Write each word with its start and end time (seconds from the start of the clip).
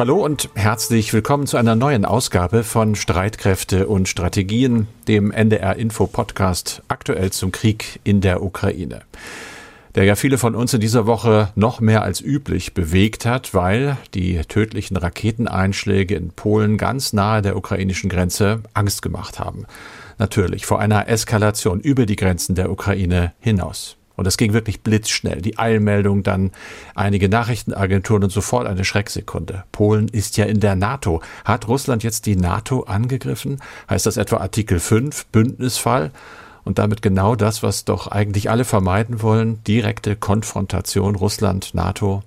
Hallo 0.00 0.24
und 0.24 0.48
herzlich 0.54 1.12
willkommen 1.12 1.46
zu 1.46 1.58
einer 1.58 1.76
neuen 1.76 2.06
Ausgabe 2.06 2.64
von 2.64 2.94
Streitkräfte 2.94 3.86
und 3.86 4.08
Strategien, 4.08 4.86
dem 5.08 5.30
NDR 5.30 5.76
Info 5.76 6.06
Podcast 6.06 6.82
aktuell 6.88 7.32
zum 7.32 7.52
Krieg 7.52 8.00
in 8.02 8.22
der 8.22 8.42
Ukraine. 8.42 9.02
Der 9.94 10.04
ja 10.04 10.14
viele 10.14 10.38
von 10.38 10.54
uns 10.54 10.72
in 10.72 10.80
dieser 10.80 11.04
Woche 11.04 11.50
noch 11.54 11.80
mehr 11.80 12.02
als 12.02 12.22
üblich 12.22 12.72
bewegt 12.72 13.26
hat, 13.26 13.52
weil 13.52 13.98
die 14.14 14.40
tödlichen 14.48 14.96
Raketeneinschläge 14.96 16.14
in 16.14 16.30
Polen 16.30 16.78
ganz 16.78 17.12
nahe 17.12 17.42
der 17.42 17.54
ukrainischen 17.54 18.08
Grenze 18.08 18.62
Angst 18.72 19.02
gemacht 19.02 19.38
haben. 19.38 19.66
Natürlich 20.16 20.64
vor 20.64 20.80
einer 20.80 21.10
Eskalation 21.10 21.78
über 21.78 22.06
die 22.06 22.16
Grenzen 22.16 22.54
der 22.54 22.70
Ukraine 22.70 23.34
hinaus. 23.38 23.98
Und 24.20 24.26
das 24.26 24.36
ging 24.36 24.52
wirklich 24.52 24.82
blitzschnell. 24.82 25.40
Die 25.40 25.56
Eilmeldung, 25.56 26.22
dann 26.22 26.50
einige 26.94 27.30
Nachrichtenagenturen 27.30 28.22
und 28.22 28.28
sofort 28.28 28.66
eine 28.66 28.84
Schrecksekunde. 28.84 29.64
Polen 29.72 30.08
ist 30.08 30.36
ja 30.36 30.44
in 30.44 30.60
der 30.60 30.76
NATO. 30.76 31.22
Hat 31.46 31.68
Russland 31.68 32.02
jetzt 32.02 32.26
die 32.26 32.36
NATO 32.36 32.82
angegriffen? 32.82 33.62
Heißt 33.88 34.04
das 34.04 34.18
etwa 34.18 34.36
Artikel 34.36 34.78
5, 34.78 35.24
Bündnisfall? 35.28 36.10
Und 36.64 36.78
damit 36.78 37.00
genau 37.00 37.34
das, 37.34 37.62
was 37.62 37.86
doch 37.86 38.08
eigentlich 38.08 38.50
alle 38.50 38.66
vermeiden 38.66 39.22
wollen, 39.22 39.64
direkte 39.64 40.16
Konfrontation 40.16 41.14
Russland, 41.14 41.72
NATO. 41.72 42.22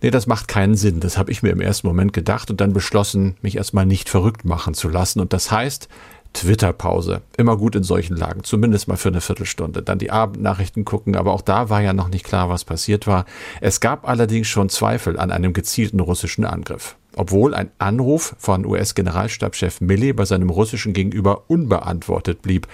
Nee, 0.00 0.10
das 0.10 0.26
macht 0.26 0.48
keinen 0.48 0.76
Sinn. 0.76 1.00
Das 1.00 1.18
habe 1.18 1.30
ich 1.30 1.42
mir 1.42 1.50
im 1.50 1.60
ersten 1.60 1.86
Moment 1.86 2.14
gedacht 2.14 2.50
und 2.50 2.62
dann 2.62 2.72
beschlossen, 2.72 3.36
mich 3.42 3.58
erstmal 3.58 3.84
nicht 3.84 4.08
verrückt 4.08 4.46
machen 4.46 4.72
zu 4.72 4.88
lassen. 4.88 5.20
Und 5.20 5.34
das 5.34 5.50
heißt, 5.50 5.88
Twitter-Pause. 6.36 7.22
Immer 7.36 7.56
gut 7.56 7.74
in 7.76 7.82
solchen 7.82 8.16
Lagen, 8.16 8.44
zumindest 8.44 8.88
mal 8.88 8.96
für 8.96 9.08
eine 9.08 9.20
Viertelstunde. 9.20 9.82
Dann 9.82 9.98
die 9.98 10.10
Abendnachrichten 10.10 10.84
gucken, 10.84 11.16
aber 11.16 11.32
auch 11.32 11.40
da 11.40 11.70
war 11.70 11.80
ja 11.80 11.92
noch 11.92 12.08
nicht 12.08 12.24
klar, 12.24 12.48
was 12.50 12.64
passiert 12.64 13.06
war. 13.06 13.24
Es 13.60 13.80
gab 13.80 14.08
allerdings 14.08 14.46
schon 14.46 14.68
Zweifel 14.68 15.18
an 15.18 15.30
einem 15.30 15.52
gezielten 15.52 16.00
russischen 16.00 16.44
Angriff. 16.44 16.96
Obwohl 17.16 17.54
ein 17.54 17.70
Anruf 17.78 18.36
von 18.38 18.66
US-Generalstabschef 18.66 19.80
Milley 19.80 20.12
bei 20.12 20.26
seinem 20.26 20.50
russischen 20.50 20.92
Gegenüber 20.92 21.44
unbeantwortet 21.48 22.42
blieb. 22.42 22.68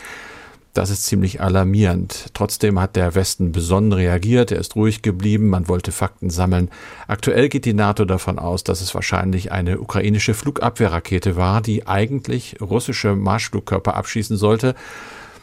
Das 0.74 0.88
ist 0.88 1.04
ziemlich 1.04 1.42
alarmierend. 1.42 2.30
Trotzdem 2.32 2.80
hat 2.80 2.96
der 2.96 3.14
Westen 3.14 3.52
besonnen 3.52 3.92
reagiert, 3.92 4.50
er 4.52 4.58
ist 4.58 4.74
ruhig 4.74 5.02
geblieben, 5.02 5.48
man 5.50 5.68
wollte 5.68 5.92
Fakten 5.92 6.30
sammeln. 6.30 6.70
Aktuell 7.06 7.50
geht 7.50 7.66
die 7.66 7.74
NATO 7.74 8.06
davon 8.06 8.38
aus, 8.38 8.64
dass 8.64 8.80
es 8.80 8.94
wahrscheinlich 8.94 9.52
eine 9.52 9.80
ukrainische 9.80 10.32
Flugabwehrrakete 10.32 11.36
war, 11.36 11.60
die 11.60 11.86
eigentlich 11.86 12.56
russische 12.62 13.14
Marschflugkörper 13.14 13.96
abschießen 13.96 14.38
sollte, 14.38 14.74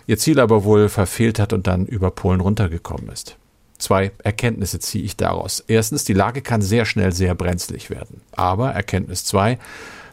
ihr 0.07 0.17
Ziel 0.17 0.39
aber 0.39 0.63
wohl 0.63 0.89
verfehlt 0.89 1.37
hat 1.37 1.53
und 1.53 1.67
dann 1.67 1.85
über 1.85 2.09
Polen 2.09 2.41
runtergekommen 2.41 3.09
ist. 3.09 3.37
Zwei 3.77 4.11
Erkenntnisse 4.23 4.79
ziehe 4.79 5.03
ich 5.03 5.15
daraus. 5.15 5.63
Erstens, 5.67 6.05
die 6.05 6.13
Lage 6.13 6.41
kann 6.41 6.63
sehr 6.63 6.85
schnell 6.85 7.11
sehr 7.11 7.35
brenzlig 7.35 7.91
werden. 7.91 8.21
Aber 8.31 8.71
Erkenntnis 8.71 9.25
zwei, 9.25 9.59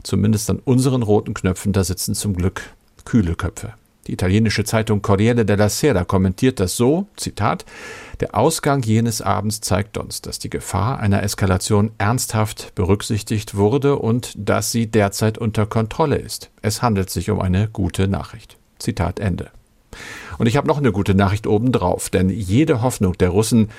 zumindest 0.03 0.51
an 0.51 0.61
unseren 0.63 1.03
roten 1.03 1.33
Knöpfen, 1.33 1.73
da 1.73 1.83
sitzen 1.83 2.15
zum 2.15 2.37
Glück 2.37 2.63
kühle 3.07 3.35
Köpfe. 3.35 3.73
Die 4.07 4.13
italienische 4.13 4.65
Zeitung 4.65 5.03
Corriere 5.03 5.45
della 5.45 5.69
Sera 5.69 6.05
kommentiert 6.05 6.61
das 6.61 6.77
so, 6.77 7.07
Zitat, 7.17 7.65
der 8.21 8.35
Ausgang 8.35 8.83
jenes 8.83 9.21
Abends 9.21 9.61
zeigt 9.61 9.99
uns, 9.99 10.23
dass 10.23 10.39
die 10.39 10.51
Gefahr 10.51 11.01
einer 11.01 11.23
Eskalation 11.23 11.91
ernsthaft 11.99 12.75
berücksichtigt 12.75 13.57
wurde 13.57 13.97
und 13.97 14.33
dass 14.37 14.71
sie 14.71 14.87
derzeit 14.87 15.39
unter 15.39 15.67
Kontrolle 15.67 16.17
ist. 16.17 16.51
Es 16.63 16.83
handelt 16.83 17.11
sich 17.11 17.31
um 17.31 17.41
eine 17.41 17.69
gute 17.69 18.07
Nachricht. 18.07 18.57
Zitat 18.79 19.19
Ende. 19.19 19.51
Und 20.39 20.47
ich 20.47 20.57
habe 20.57 20.69
noch 20.69 20.79
eine 20.79 20.93
gute 20.93 21.15
Nachricht 21.15 21.47
obendrauf, 21.47 22.11
denn 22.11 22.29
jede 22.29 22.83
Hoffnung 22.83 23.15
der 23.15 23.31
Russen, 23.31 23.71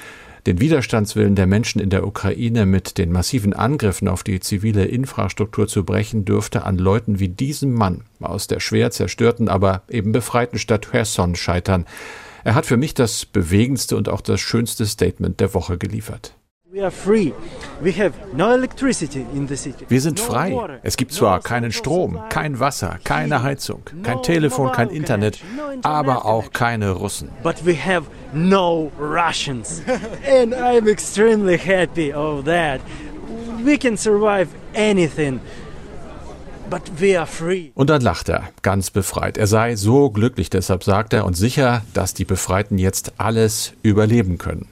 den 0.47 0.61
Widerstandswillen 0.61 1.35
der 1.35 1.45
Menschen 1.45 1.81
in 1.81 1.89
der 1.89 2.07
Ukraine 2.07 2.65
mit 2.65 2.97
den 2.97 3.11
massiven 3.11 3.53
Angriffen 3.53 4.07
auf 4.07 4.23
die 4.23 4.39
zivile 4.39 4.85
Infrastruktur 4.85 5.67
zu 5.67 5.83
brechen, 5.83 6.23
dürfte 6.23 6.63
an 6.63 6.77
Leuten 6.77 7.19
wie 7.19 7.27
diesem 7.27 7.73
Mann 7.73 8.05
aus 8.21 8.47
der 8.47 8.61
schwer 8.61 8.89
zerstörten, 8.89 9.49
aber 9.49 9.83
eben 9.89 10.13
befreiten 10.13 10.57
Stadt 10.57 10.89
Cherson 10.89 11.36
scheitern. 11.36 11.86
Er 12.45 12.55
hat 12.55 12.65
für 12.65 12.77
mich 12.77 12.93
das 12.93 13.25
bewegendste 13.25 13.97
und 13.97 14.07
auch 14.07 14.21
das 14.21 14.39
schönste 14.39 14.86
Statement 14.86 15.41
der 15.41 15.53
Woche 15.53 15.77
geliefert. 15.77 16.33
Wir 19.89 20.02
sind 20.02 20.20
frei. 20.20 20.80
Es 20.83 20.98
gibt 20.98 21.14
zwar 21.14 21.39
keinen 21.42 21.71
Strom, 21.71 22.20
kein 22.30 22.60
Wasser, 22.60 22.99
keine 23.04 23.43
Heizung, 23.43 23.82
kein 24.04 24.21
Telefon, 24.23 24.71
kein 24.71 24.89
Internet, 24.89 25.39
aber 25.83 26.26
auch 26.26 26.52
keine 26.52 26.92
Russen. 26.92 27.30
But 27.43 27.66
we 27.66 27.76
have 27.76 28.08
no 28.33 28.92
Russians. 28.99 29.82
And 30.42 30.54
I'm 30.54 30.87
extremely 30.89 31.58
happy 31.58 32.14
of 32.14 32.45
that. 32.45 32.82
We 33.64 33.77
can 33.77 33.98
survive 33.98 34.49
anything. 34.76 35.39
Und 37.76 37.89
dann 37.89 38.02
lacht 38.02 38.30
er, 38.30 38.49
ganz 38.61 38.92
befreit. 38.92 39.37
Er 39.37 39.48
sei 39.48 39.76
so 39.76 40.10
glücklich, 40.10 40.49
deshalb 40.49 40.83
sagt 40.83 41.14
er, 41.14 41.26
und 41.26 41.36
sicher, 41.36 41.82
dass 41.93 42.14
die 42.14 42.26
Befreiten 42.26 42.77
jetzt 42.77 43.14
alles 43.17 43.73
überleben 43.83 44.37
können. 44.37 44.67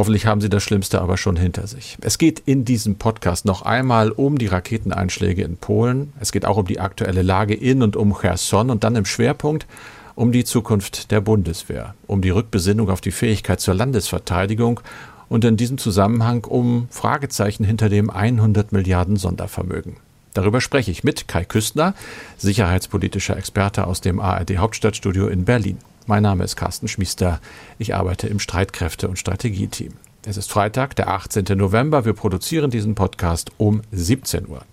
Hoffentlich 0.00 0.24
haben 0.24 0.40
Sie 0.40 0.48
das 0.48 0.62
Schlimmste 0.62 1.02
aber 1.02 1.18
schon 1.18 1.36
hinter 1.36 1.66
sich. 1.66 1.98
Es 2.00 2.16
geht 2.16 2.42
in 2.46 2.64
diesem 2.64 2.96
Podcast 2.96 3.44
noch 3.44 3.60
einmal 3.60 4.10
um 4.10 4.38
die 4.38 4.46
Raketeneinschläge 4.46 5.42
in 5.42 5.58
Polen. 5.58 6.14
Es 6.18 6.32
geht 6.32 6.46
auch 6.46 6.56
um 6.56 6.66
die 6.66 6.80
aktuelle 6.80 7.20
Lage 7.20 7.52
in 7.52 7.82
und 7.82 7.96
um 7.96 8.18
Cherson 8.18 8.70
und 8.70 8.82
dann 8.82 8.96
im 8.96 9.04
Schwerpunkt 9.04 9.66
um 10.14 10.32
die 10.32 10.44
Zukunft 10.44 11.10
der 11.10 11.20
Bundeswehr, 11.20 11.94
um 12.06 12.22
die 12.22 12.30
Rückbesinnung 12.30 12.88
auf 12.88 13.02
die 13.02 13.10
Fähigkeit 13.10 13.60
zur 13.60 13.74
Landesverteidigung 13.74 14.80
und 15.28 15.44
in 15.44 15.58
diesem 15.58 15.76
Zusammenhang 15.76 16.46
um 16.46 16.88
Fragezeichen 16.88 17.64
hinter 17.64 17.90
dem 17.90 18.08
100 18.08 18.72
Milliarden 18.72 19.16
Sondervermögen. 19.16 19.96
Darüber 20.32 20.62
spreche 20.62 20.90
ich 20.90 21.04
mit 21.04 21.28
Kai 21.28 21.44
Küstner, 21.44 21.92
sicherheitspolitischer 22.38 23.36
Experte 23.36 23.86
aus 23.86 24.00
dem 24.00 24.18
ARD 24.18 24.56
Hauptstadtstudio 24.56 25.28
in 25.28 25.44
Berlin. 25.44 25.76
Mein 26.10 26.24
Name 26.24 26.42
ist 26.42 26.56
Carsten 26.56 26.88
Schmiester. 26.88 27.38
Ich 27.78 27.94
arbeite 27.94 28.26
im 28.26 28.40
Streitkräfte- 28.40 29.06
und 29.06 29.16
Strategieteam. 29.16 29.92
Es 30.26 30.36
ist 30.36 30.50
Freitag, 30.50 30.96
der 30.96 31.06
18. 31.06 31.56
November. 31.56 32.04
Wir 32.04 32.14
produzieren 32.14 32.68
diesen 32.68 32.96
Podcast 32.96 33.52
um 33.58 33.82
17 33.92 34.48
Uhr. 34.48 34.64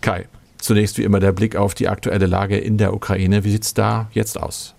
Kai, 0.00 0.28
zunächst 0.58 0.96
wie 0.96 1.02
immer 1.02 1.18
der 1.18 1.32
Blick 1.32 1.56
auf 1.56 1.74
die 1.74 1.88
aktuelle 1.88 2.26
Lage 2.26 2.56
in 2.56 2.78
der 2.78 2.94
Ukraine. 2.94 3.42
Wie 3.42 3.50
sieht 3.50 3.64
es 3.64 3.74
da 3.74 4.10
jetzt 4.12 4.40
aus? 4.40 4.76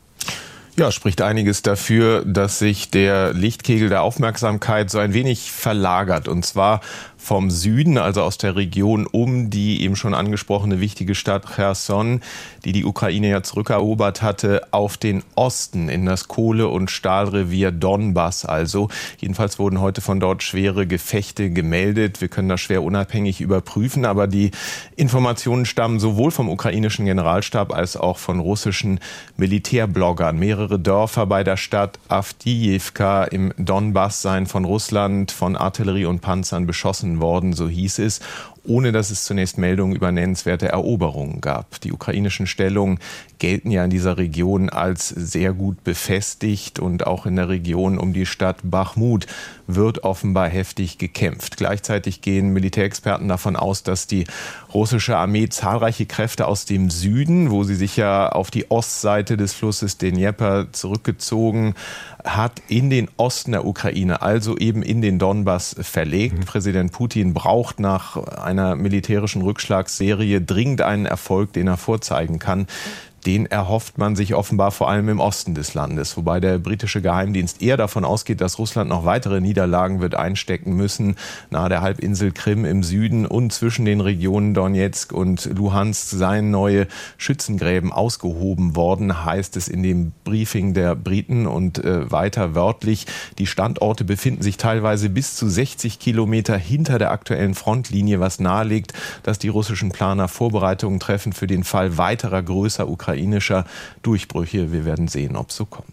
Ja, 0.78 0.94
spricht 0.94 1.22
einiges 1.22 1.62
dafür, 1.62 2.24
dass 2.25 2.57
sich 2.57 2.90
der 2.90 3.34
Lichtkegel 3.34 3.90
der 3.90 4.01
Aufmerksamkeit 4.01 4.90
so 4.90 4.97
ein 4.97 5.13
wenig 5.13 5.51
verlagert. 5.51 6.30
Und 6.30 6.46
zwar 6.46 6.80
vom 7.21 7.51
Süden, 7.51 7.99
also 7.99 8.23
aus 8.23 8.39
der 8.39 8.55
Region 8.55 9.05
um 9.05 9.51
die 9.51 9.83
eben 9.83 9.95
schon 9.95 10.15
angesprochene 10.15 10.79
wichtige 10.79 11.13
Stadt 11.13 11.45
Cherson, 11.55 12.21
die 12.65 12.71
die 12.71 12.83
Ukraine 12.83 13.29
ja 13.29 13.43
zurückerobert 13.43 14.23
hatte, 14.23 14.61
auf 14.71 14.97
den 14.97 15.23
Osten 15.35 15.87
in 15.87 16.07
das 16.07 16.27
Kohle- 16.27 16.67
und 16.67 16.89
Stahlrevier 16.89 17.71
Donbass. 17.71 18.43
Also 18.43 18.89
jedenfalls 19.19 19.59
wurden 19.59 19.81
heute 19.81 20.01
von 20.01 20.19
dort 20.19 20.41
schwere 20.41 20.87
Gefechte 20.87 21.51
gemeldet. 21.51 22.21
Wir 22.21 22.27
können 22.27 22.49
das 22.49 22.59
schwer 22.59 22.81
unabhängig 22.81 23.39
überprüfen, 23.39 24.03
aber 24.05 24.25
die 24.25 24.49
Informationen 24.95 25.65
stammen 25.65 25.99
sowohl 25.99 26.31
vom 26.31 26.49
ukrainischen 26.49 27.05
Generalstab 27.05 27.71
als 27.71 27.97
auch 27.97 28.17
von 28.17 28.39
russischen 28.39 28.99
Militärbloggern. 29.38 30.39
Mehrere 30.39 30.79
Dörfer 30.79 31.27
bei 31.27 31.43
der 31.43 31.57
Stadt 31.57 31.99
Avdiivka 32.07 33.25
im 33.25 33.53
Donbass 33.57 34.23
seien 34.23 34.47
von 34.47 34.65
Russland 34.65 35.31
von 35.31 35.55
Artillerie 35.55 36.05
und 36.05 36.21
Panzern 36.21 36.65
beschossen 36.65 37.10
worden, 37.19 37.53
so 37.53 37.67
hieß 37.67 37.99
es 37.99 38.22
ohne 38.63 38.91
dass 38.91 39.09
es 39.09 39.25
zunächst 39.25 39.57
Meldungen 39.57 39.95
über 39.95 40.11
nennenswerte 40.11 40.67
Eroberungen 40.67 41.41
gab. 41.41 41.81
Die 41.81 41.91
ukrainischen 41.91 42.45
Stellungen 42.45 42.99
gelten 43.39 43.72
ja 43.72 43.83
in 43.83 43.89
dieser 43.89 44.17
Region 44.17 44.69
als 44.69 45.09
sehr 45.09 45.53
gut 45.53 45.83
befestigt 45.83 46.77
und 46.77 47.07
auch 47.07 47.25
in 47.25 47.38
der 47.38 47.50
Region 47.50 47.97
um 47.97 48.13
die 48.13 48.27
Stadt 48.27 48.57
Bachmut 48.63 49.25
wird 49.65 50.03
offenbar 50.03 50.47
heftig 50.47 51.00
gekämpft. 51.00 51.57
Gleichzeitig 51.57 52.21
gehen 52.21 52.53
Militärexperten 52.53 53.27
davon 53.27 53.56
aus, 53.56 53.81
dass 53.81 54.06
die 54.06 54.25
russische 54.74 55.18
Armee 55.18 55.50
zahlreiche 55.50 56.06
Kräfte 56.06 56.45
aus 56.47 56.65
dem 56.65 56.91
Süden, 56.91 57.50
wo 57.50 57.63
sie 57.63 57.75
sich 57.75 57.97
ja 57.97 58.30
auf 58.30 58.51
die 58.51 58.69
Ostseite 58.69 59.38
des 59.38 59.53
Flusses 59.53 59.97
Dnieper 59.97 60.68
zurückgezogen 60.71 61.74
hat, 62.23 62.62
in 62.68 62.89
den 62.89 63.09
Osten 63.18 63.51
der 63.51 63.65
Ukraine, 63.65 64.21
also 64.21 64.57
eben 64.57 64.83
in 64.83 65.01
den 65.01 65.19
Donbass 65.19 65.75
verlegt. 65.79 66.39
Mhm. 66.39 66.45
Präsident 66.45 66.91
Putin 66.91 67.33
braucht 67.33 67.79
nach 67.79 68.18
einer 68.18 68.75
militärischen 68.75 69.41
Rückschlagsserie 69.41 70.41
dringend 70.41 70.81
einen 70.81 71.06
Erfolg, 71.06 71.53
den 71.53 71.68
er 71.68 71.77
vorzeigen 71.77 72.39
kann. 72.39 72.68
Den 73.25 73.45
erhofft 73.45 73.97
man 73.97 74.15
sich 74.15 74.33
offenbar 74.33 74.71
vor 74.71 74.89
allem 74.89 75.09
im 75.09 75.19
Osten 75.19 75.53
des 75.53 75.73
Landes, 75.73 76.18
wobei 76.18 76.39
der 76.39 76.57
britische 76.57 77.01
Geheimdienst 77.01 77.62
eher 77.62 77.77
davon 77.77 78.06
ausgeht, 78.06 78.41
dass 78.41 78.57
Russland 78.57 78.89
noch 78.89 79.06
weitere 79.06 79.41
Niederlagen 79.41 80.01
wird 80.01 80.15
einstecken 80.15 80.75
müssen, 80.75 81.15
nahe 81.50 81.69
der 81.69 81.81
Halbinsel 81.81 82.31
Krim 82.31 82.65
im 82.65 82.83
Süden 82.83 83.25
und 83.25 83.53
zwischen 83.53 83.85
den 83.85 84.01
Regionen 84.01 84.53
Donetsk 84.53 85.12
und 85.12 85.45
Luhansk 85.45 86.09
seien 86.09 86.51
neue 86.51 86.88
Schützengräben 87.18 87.91
ausgehoben 87.91 88.75
worden, 88.75 89.25
heißt 89.25 89.56
es 89.57 89.67
in 89.67 89.83
dem 89.83 90.13
Briefing 90.24 90.74
der 90.74 90.95
Briten. 90.95 91.45
Und 91.45 91.83
äh, 91.83 92.12
weiter 92.12 92.56
wörtlich, 92.56 93.06
die 93.38 93.47
Standorte 93.47 94.03
befinden 94.03 94.41
sich 94.41 94.57
teilweise 94.57 95.09
bis 95.09 95.35
zu 95.35 95.47
60 95.47 96.00
Kilometer 96.00 96.57
hinter 96.57 96.97
der 96.97 97.12
aktuellen 97.12 97.53
Frontlinie, 97.53 98.19
was 98.19 98.39
nahelegt, 98.39 98.94
dass 99.24 99.39
die 99.39 99.50
russischen 99.50 99.91
Planer 99.91 100.27
Vorbereitungen 100.27 101.00
treffen 101.00 101.33
für 101.33 101.47
den 101.47 101.63
Fall 101.63 101.97
weiterer 101.97 102.41
größer 102.41 102.88
Ukraine 102.88 103.11
ukrainischer 103.12 103.66
Durchbrüche. 104.02 104.72
Wir 104.72 104.86
werden 104.86 105.08
sehen, 105.08 105.36
ob 105.36 105.50
es 105.50 105.56
so 105.56 105.66
kommt. 105.66 105.90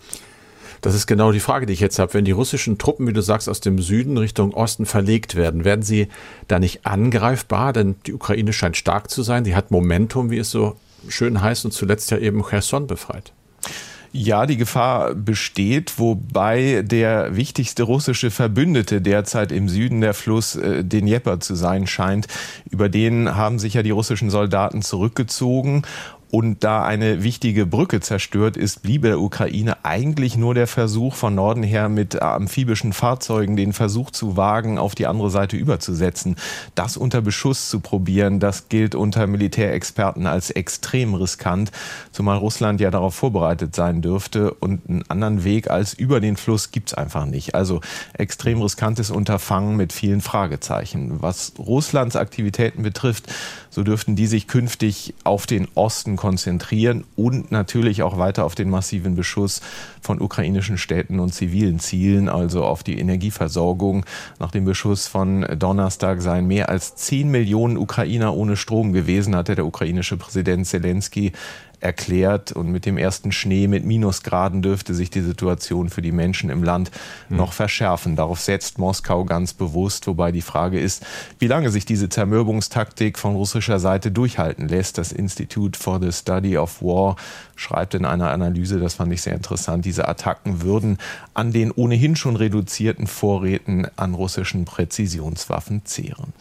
Das 0.81 0.95
ist 0.95 1.09
genau 1.09 1.33
die 1.33 1.41
Frage, 1.41 1.67
die 1.67 1.73
ich 1.73 1.81
jetzt 1.81 1.99
habe. 1.99 2.15
Wenn 2.15 2.25
die 2.25 2.31
russischen 2.31 2.79
Truppen, 2.79 3.09
wie 3.09 3.13
du 3.13 3.21
sagst, 3.21 3.49
aus 3.49 3.61
dem 3.61 3.81
Süden 3.81 4.17
Richtung 4.17 4.55
Osten 4.55 4.87
verlegt 4.87 5.35
werden, 5.35 5.65
werden 5.65 5.83
sie 5.83 6.07
da 6.47 6.61
nicht 6.61 6.87
angreifbar? 6.87 7.73
Denn 7.73 7.97
die 8.07 8.15
Ukraine 8.15 8.53
scheint 8.53 8.77
stark 8.77 9.11
zu 9.11 9.23
sein. 9.23 9.43
Die 9.43 9.57
hat 9.57 9.73
Momentum, 9.73 10.31
wie 10.31 10.39
es 10.39 10.53
so 10.53 10.77
schön 11.09 11.43
heißt, 11.43 11.65
und 11.65 11.73
zuletzt 11.73 12.13
ja 12.13 12.19
eben 12.19 12.45
Cherson 12.45 12.87
befreit. 12.87 13.33
Ja, 14.13 14.47
die 14.47 14.57
Gefahr 14.57 15.15
besteht, 15.15 15.99
wobei 15.99 16.83
der 16.83 17.37
wichtigste 17.37 17.83
russische 17.83 18.31
Verbündete 18.31 19.03
derzeit 19.03 19.53
im 19.53 19.69
Süden 19.69 20.01
der 20.01 20.15
Fluss 20.15 20.57
äh, 20.57 20.83
den 20.83 21.07
Dnieper 21.07 21.41
zu 21.41 21.55
sein 21.55 21.87
scheint. 21.87 22.27
Über 22.71 22.89
den 22.89 23.37
haben 23.37 23.59
sich 23.59 23.75
ja 23.75 23.83
die 23.83 23.91
russischen 23.91 24.31
Soldaten 24.31 24.81
zurückgezogen 24.81 25.83
und 26.31 26.63
da 26.63 26.85
eine 26.85 27.23
wichtige 27.23 27.65
Brücke 27.65 28.01
zerstört 28.01 28.57
ist, 28.57 28.83
bliebe 28.83 29.09
der 29.09 29.21
Ukraine 29.21 29.85
eigentlich 29.85 30.37
nur 30.37 30.55
der 30.55 30.67
Versuch 30.67 31.15
von 31.15 31.35
Norden 31.35 31.63
her 31.63 31.89
mit 31.89 32.21
amphibischen 32.21 32.93
Fahrzeugen 32.93 33.57
den 33.57 33.73
Versuch 33.73 34.11
zu 34.11 34.37
wagen, 34.37 34.79
auf 34.79 34.95
die 34.95 35.07
andere 35.07 35.31
Seite 35.31 35.57
überzusetzen. 35.57 36.37
Das 36.75 36.97
unter 36.97 37.23
Beschuss 37.23 37.71
zu 37.71 37.81
probieren, 37.81 38.41
das 38.41 38.69
gilt 38.69 38.95
unter 38.95 39.27
Militärexperten 39.27 40.27
als 40.27 40.51
extrem 40.51 41.15
riskant, 41.15 41.73
zumal 42.13 42.37
Russland 42.37 42.81
ja 42.81 42.91
darauf 42.91 43.15
vorbereitet 43.15 43.75
sein 43.75 44.03
dürfte 44.03 44.53
und 44.53 44.89
einen 44.89 45.05
anderen 45.09 45.45
Weg 45.45 45.71
als 45.71 45.95
über 45.95 46.21
den 46.21 46.37
Fluss 46.37 46.71
gibt's 46.73 46.93
einfach 46.93 47.25
nicht. 47.25 47.55
Also 47.55 47.81
extrem 48.13 48.61
riskantes 48.61 49.11
Unterfangen 49.11 49.77
mit 49.77 49.93
vielen 49.95 50.21
Fragezeichen. 50.21 51.23
Was 51.23 51.55
Russlands 51.59 52.17
Aktivitäten 52.17 52.83
betrifft, 52.83 53.33
so 53.79 53.85
dürften 53.85 54.17
die 54.17 54.27
sich 54.27 54.49
künftig 54.49 55.15
auf 55.23 55.47
den 55.47 55.69
Osten 55.77 56.17
konzentrieren 56.17 57.05
und 57.15 57.53
natürlich 57.53 58.03
auch 58.03 58.19
weiter 58.19 58.45
auf 58.45 58.57
den 58.57 58.71
massiven 58.71 59.15
Beschuss 59.15 59.61
von 60.01 60.21
ukrainischen 60.21 60.79
Städten 60.79 61.21
und 61.21 61.33
zivilen 61.33 61.79
Zielen, 61.79 62.29
also 62.29 62.65
auf 62.65 62.83
die 62.83 62.99
Energieversorgung. 62.99 64.05
Nach 64.41 64.51
dem 64.51 64.65
Beschuss 64.65 65.07
von 65.07 65.47
Donnerstag 65.57 66.23
seien 66.23 66.49
mehr 66.49 66.71
als 66.71 66.97
10 66.97 67.31
Millionen 67.31 67.77
Ukrainer 67.77 68.35
ohne 68.35 68.57
Strom 68.57 68.93
gewesen, 68.93 69.37
hatte 69.37 69.55
der 69.55 69.65
ukrainische 69.65 70.17
Präsident 70.17 70.67
Zelensky 70.67 71.31
erklärt. 71.81 72.53
Und 72.53 72.71
mit 72.71 72.87
dem 72.87 72.99
ersten 72.99 73.33
Schnee 73.33 73.69
mit 73.69 73.85
Minusgraden 73.85 74.63
dürfte 74.63 74.95
sich 74.95 75.11
die 75.11 75.21
Situation 75.21 75.89
für 75.91 76.03
die 76.03 76.13
Menschen 76.13 76.51
im 76.51 76.63
Land 76.63 76.91
mhm. 77.29 77.37
noch 77.37 77.53
verschärfen. 77.53 78.17
Darauf 78.17 78.41
setzt 78.41 78.79
Moskau 78.79 79.25
ganz 79.25 79.53
bewusst, 79.53 80.07
wobei 80.07 80.33
die 80.33 80.43
Frage 80.43 80.81
ist, 80.81 81.05
wie 81.39 81.47
lange 81.47 81.71
sich 81.71 81.85
diese 81.85 82.09
Zermürbungstaktik 82.09 83.19
von 83.19 83.35
russischer 83.35 83.79
Seite 83.79 84.11
durchhalten 84.11 84.69
lässt. 84.69 84.99
Das 84.99 85.13
Institute 85.13 85.79
for 85.79 86.01
the 86.01 86.13
Study 86.13 86.57
of 86.57 86.83
War 86.83 87.17
schreibt 87.57 87.95
in 87.95 88.05
einer 88.05 88.31
Analyse, 88.31 88.79
das 88.79 88.95
fand 88.95 89.13
ich 89.13 89.23
sehr 89.23 89.35
interessant, 89.35 89.85
diese 89.85 90.09
Attacken 90.09 90.63
würden 90.63 90.99
an 91.35 91.53
den 91.53 91.71
ohnehin 91.71 92.17
schon 92.17 92.37
reduzierten 92.37 93.07
Vorräten 93.07 93.87
an 93.97 94.15
russischen 94.15 94.65
Präzisionswaffen 94.65 95.85
zehren. 95.85 96.33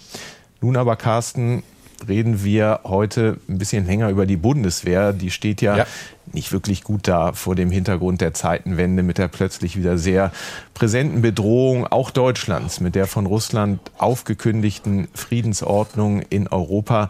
Nun 0.61 0.75
aber, 0.75 0.95
Carsten, 0.95 1.63
reden 2.07 2.43
wir 2.43 2.81
heute 2.83 3.39
ein 3.49 3.57
bisschen 3.57 3.85
länger 3.85 4.09
über 4.09 4.25
die 4.25 4.37
Bundeswehr. 4.37 5.13
Die 5.13 5.31
steht 5.31 5.61
ja, 5.61 5.77
ja, 5.77 5.85
nicht 6.33 6.51
wirklich 6.51 6.83
gut 6.83 7.07
da 7.07 7.33
vor 7.33 7.55
dem 7.55 7.71
Hintergrund 7.71 8.21
der 8.21 8.33
Zeitenwende 8.33 9.03
mit 9.03 9.17
der 9.17 9.27
plötzlich 9.27 9.77
wieder 9.77 9.97
sehr 9.97 10.31
präsenten 10.73 11.21
Bedrohung 11.21 11.87
auch 11.87 12.11
Deutschlands, 12.11 12.79
mit 12.79 12.95
der 12.95 13.07
von 13.07 13.25
Russland 13.25 13.79
aufgekündigten 13.97 15.07
Friedensordnung 15.13 16.21
in 16.29 16.47
Europa. 16.47 17.09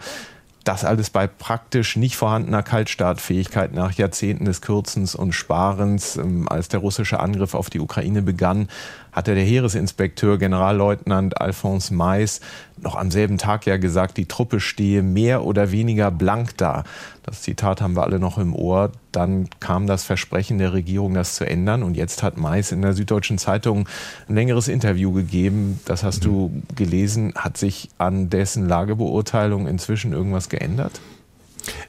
Das 0.67 0.83
alles 0.83 1.09
bei 1.09 1.27
praktisch 1.27 1.95
nicht 1.95 2.17
vorhandener 2.17 2.61
Kaltstartfähigkeit 2.61 3.73
nach 3.73 3.93
Jahrzehnten 3.93 4.43
des 4.43 4.59
Kürzens 4.59 5.15
und 5.15 5.31
Sparens, 5.31 6.17
ähm, 6.17 6.45
als 6.49 6.67
der 6.67 6.81
russische 6.81 7.21
Angriff 7.21 7.53
auf 7.53 7.69
die 7.69 7.79
Ukraine 7.79 8.21
begann, 8.21 8.67
hatte 9.13 9.33
der 9.33 9.45
Heeresinspekteur 9.45 10.37
Generalleutnant 10.37 11.39
Alphonse 11.39 11.93
Mais 11.93 12.41
noch 12.81 12.97
am 12.97 13.11
selben 13.11 13.37
Tag 13.37 13.65
ja 13.65 13.77
gesagt, 13.77 14.17
die 14.17 14.25
Truppe 14.25 14.59
stehe 14.59 15.03
mehr 15.03 15.45
oder 15.45 15.71
weniger 15.71 16.11
blank 16.11 16.57
da. 16.57 16.83
Das 17.23 17.43
Zitat 17.43 17.79
haben 17.79 17.95
wir 17.95 18.03
alle 18.03 18.19
noch 18.19 18.37
im 18.37 18.53
Ohr. 18.53 18.91
Dann 19.17 19.49
kam 19.59 19.87
das 19.87 20.03
Versprechen 20.03 20.59
der 20.59 20.73
Regierung, 20.73 21.15
das 21.15 21.33
zu 21.33 21.43
ändern. 21.43 21.81
Und 21.81 21.97
jetzt 21.97 22.21
hat 22.21 22.37
Mais 22.37 22.71
in 22.71 22.83
der 22.83 22.93
Süddeutschen 22.93 23.39
Zeitung 23.39 23.89
ein 24.29 24.35
längeres 24.35 24.67
Interview 24.67 25.11
gegeben. 25.11 25.79
Das 25.85 26.03
hast 26.03 26.23
mhm. 26.23 26.29
du 26.29 26.63
gelesen. 26.75 27.33
Hat 27.35 27.57
sich 27.57 27.89
an 27.97 28.29
dessen 28.29 28.67
Lagebeurteilung 28.67 29.65
inzwischen 29.65 30.13
irgendwas 30.13 30.49
geändert? 30.49 31.01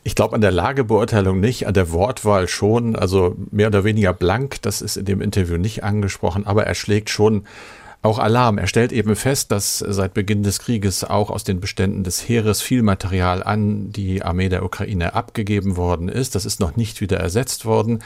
Ich 0.05 0.15
glaube 0.15 0.37
an 0.37 0.41
der 0.41 0.53
Lagebeurteilung 0.53 1.39
nicht, 1.39 1.67
an 1.67 1.75
der 1.75 1.93
Wortwahl 1.93 2.49
schon, 2.49 2.97
also 2.97 3.37
mehr 3.51 3.67
oder 3.67 3.85
weniger 3.85 4.15
blank, 4.15 4.63
das 4.63 4.81
ist 4.81 4.97
in 4.97 5.05
dem 5.05 5.21
Interview 5.21 5.59
nicht 5.59 5.85
angesprochen, 5.85 6.47
aber 6.47 6.65
er 6.65 6.75
schlägt 6.75 7.11
schon 7.11 7.45
auch 8.01 8.21
Alarm. 8.21 8.59
Er 8.59 8.69
stellt 8.69 8.93
eben 8.93 9.17
fest, 9.17 9.51
dass 9.51 9.79
seit 9.79 10.15
Beginn 10.15 10.45
des 10.45 10.61
Krieges 10.61 11.03
auch 11.03 11.31
aus 11.31 11.43
den 11.43 11.59
Beständen 11.59 12.05
des 12.05 12.29
Heeres 12.29 12.63
viel 12.63 12.83
Material 12.83 13.43
an 13.43 13.91
die 13.91 14.23
Armee 14.23 14.49
der 14.49 14.65
Ukraine 14.65 15.15
abgegeben 15.15 15.77
worden 15.77 16.09
ist. 16.09 16.37
Das 16.37 16.45
ist 16.45 16.61
noch 16.61 16.77
nicht 16.77 17.01
wieder 17.01 17.19
ersetzt 17.19 17.65
worden. 17.65 17.99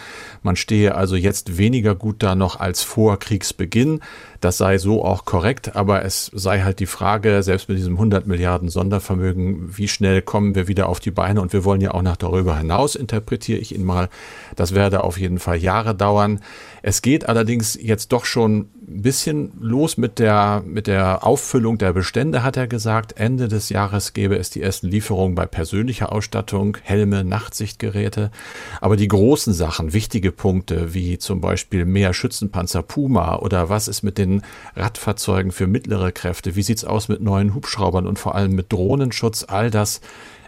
Man 0.42 0.56
stehe 0.56 0.94
also 0.94 1.14
jetzt 1.14 1.58
weniger 1.58 1.94
gut 1.94 2.22
da 2.22 2.34
noch 2.34 2.58
als 2.58 2.82
vor 2.82 3.18
Kriegsbeginn. 3.18 4.00
Das 4.40 4.56
sei 4.56 4.78
so 4.78 5.04
auch 5.04 5.26
korrekt, 5.26 5.76
aber 5.76 6.04
es 6.04 6.30
sei 6.34 6.62
halt 6.62 6.80
die 6.80 6.86
Frage, 6.86 7.42
selbst 7.42 7.68
mit 7.68 7.76
diesem 7.78 7.94
100 7.94 8.26
Milliarden 8.26 8.70
Sondervermögen, 8.70 9.76
wie 9.76 9.88
schnell 9.88 10.22
kommen 10.22 10.54
wir 10.54 10.68
wieder 10.68 10.88
auf 10.88 11.00
die 11.00 11.10
Beine? 11.10 11.42
Und 11.42 11.52
wir 11.52 11.64
wollen 11.64 11.82
ja 11.82 11.92
auch 11.92 12.02
nach 12.02 12.16
darüber 12.16 12.56
hinaus, 12.56 12.96
interpretiere 12.96 13.60
ich 13.60 13.74
ihn 13.74 13.84
mal. 13.84 14.08
Das 14.56 14.74
werde 14.74 15.04
auf 15.04 15.18
jeden 15.18 15.38
Fall 15.38 15.58
Jahre 15.58 15.94
dauern. 15.94 16.40
Es 16.82 17.00
geht 17.00 17.28
allerdings 17.28 17.78
jetzt 17.80 18.12
doch 18.12 18.24
schon 18.24 18.68
ein 18.88 19.02
bisschen 19.02 19.52
los 19.60 19.96
mit 19.96 20.18
der, 20.18 20.62
mit 20.66 20.88
der 20.88 21.24
Auffüllung 21.24 21.78
der 21.78 21.92
Bestände, 21.92 22.42
hat 22.42 22.56
er 22.56 22.66
gesagt. 22.66 23.18
Ende 23.18 23.46
des 23.46 23.68
Jahres 23.68 24.12
gäbe 24.12 24.36
es 24.36 24.50
die 24.50 24.62
ersten 24.62 24.88
Lieferungen 24.88 25.36
bei 25.36 25.46
persönlicher 25.46 26.10
Ausstattung, 26.10 26.76
Helme, 26.82 27.22
Nachtsichtgeräte. 27.22 28.32
Aber 28.80 28.96
die 28.96 29.06
großen 29.06 29.52
Sachen, 29.52 29.92
wichtige 29.92 30.32
Punkte, 30.32 30.92
wie 30.92 31.18
zum 31.18 31.40
Beispiel 31.40 31.84
mehr 31.84 32.12
Schützenpanzer 32.12 32.82
Puma 32.82 33.36
oder 33.36 33.68
was 33.68 33.86
ist 33.86 34.02
mit 34.02 34.18
den 34.18 34.42
Radfahrzeugen 34.74 35.52
für 35.52 35.68
mittlere 35.68 36.10
Kräfte? 36.10 36.56
Wie 36.56 36.62
sieht 36.62 36.78
es 36.78 36.84
aus 36.84 37.08
mit 37.08 37.20
neuen 37.20 37.54
Hubschraubern 37.54 38.08
und 38.08 38.18
vor 38.18 38.34
allem 38.34 38.52
mit 38.52 38.72
Drohnenschutz? 38.72 39.44
All 39.46 39.70
das 39.70 40.00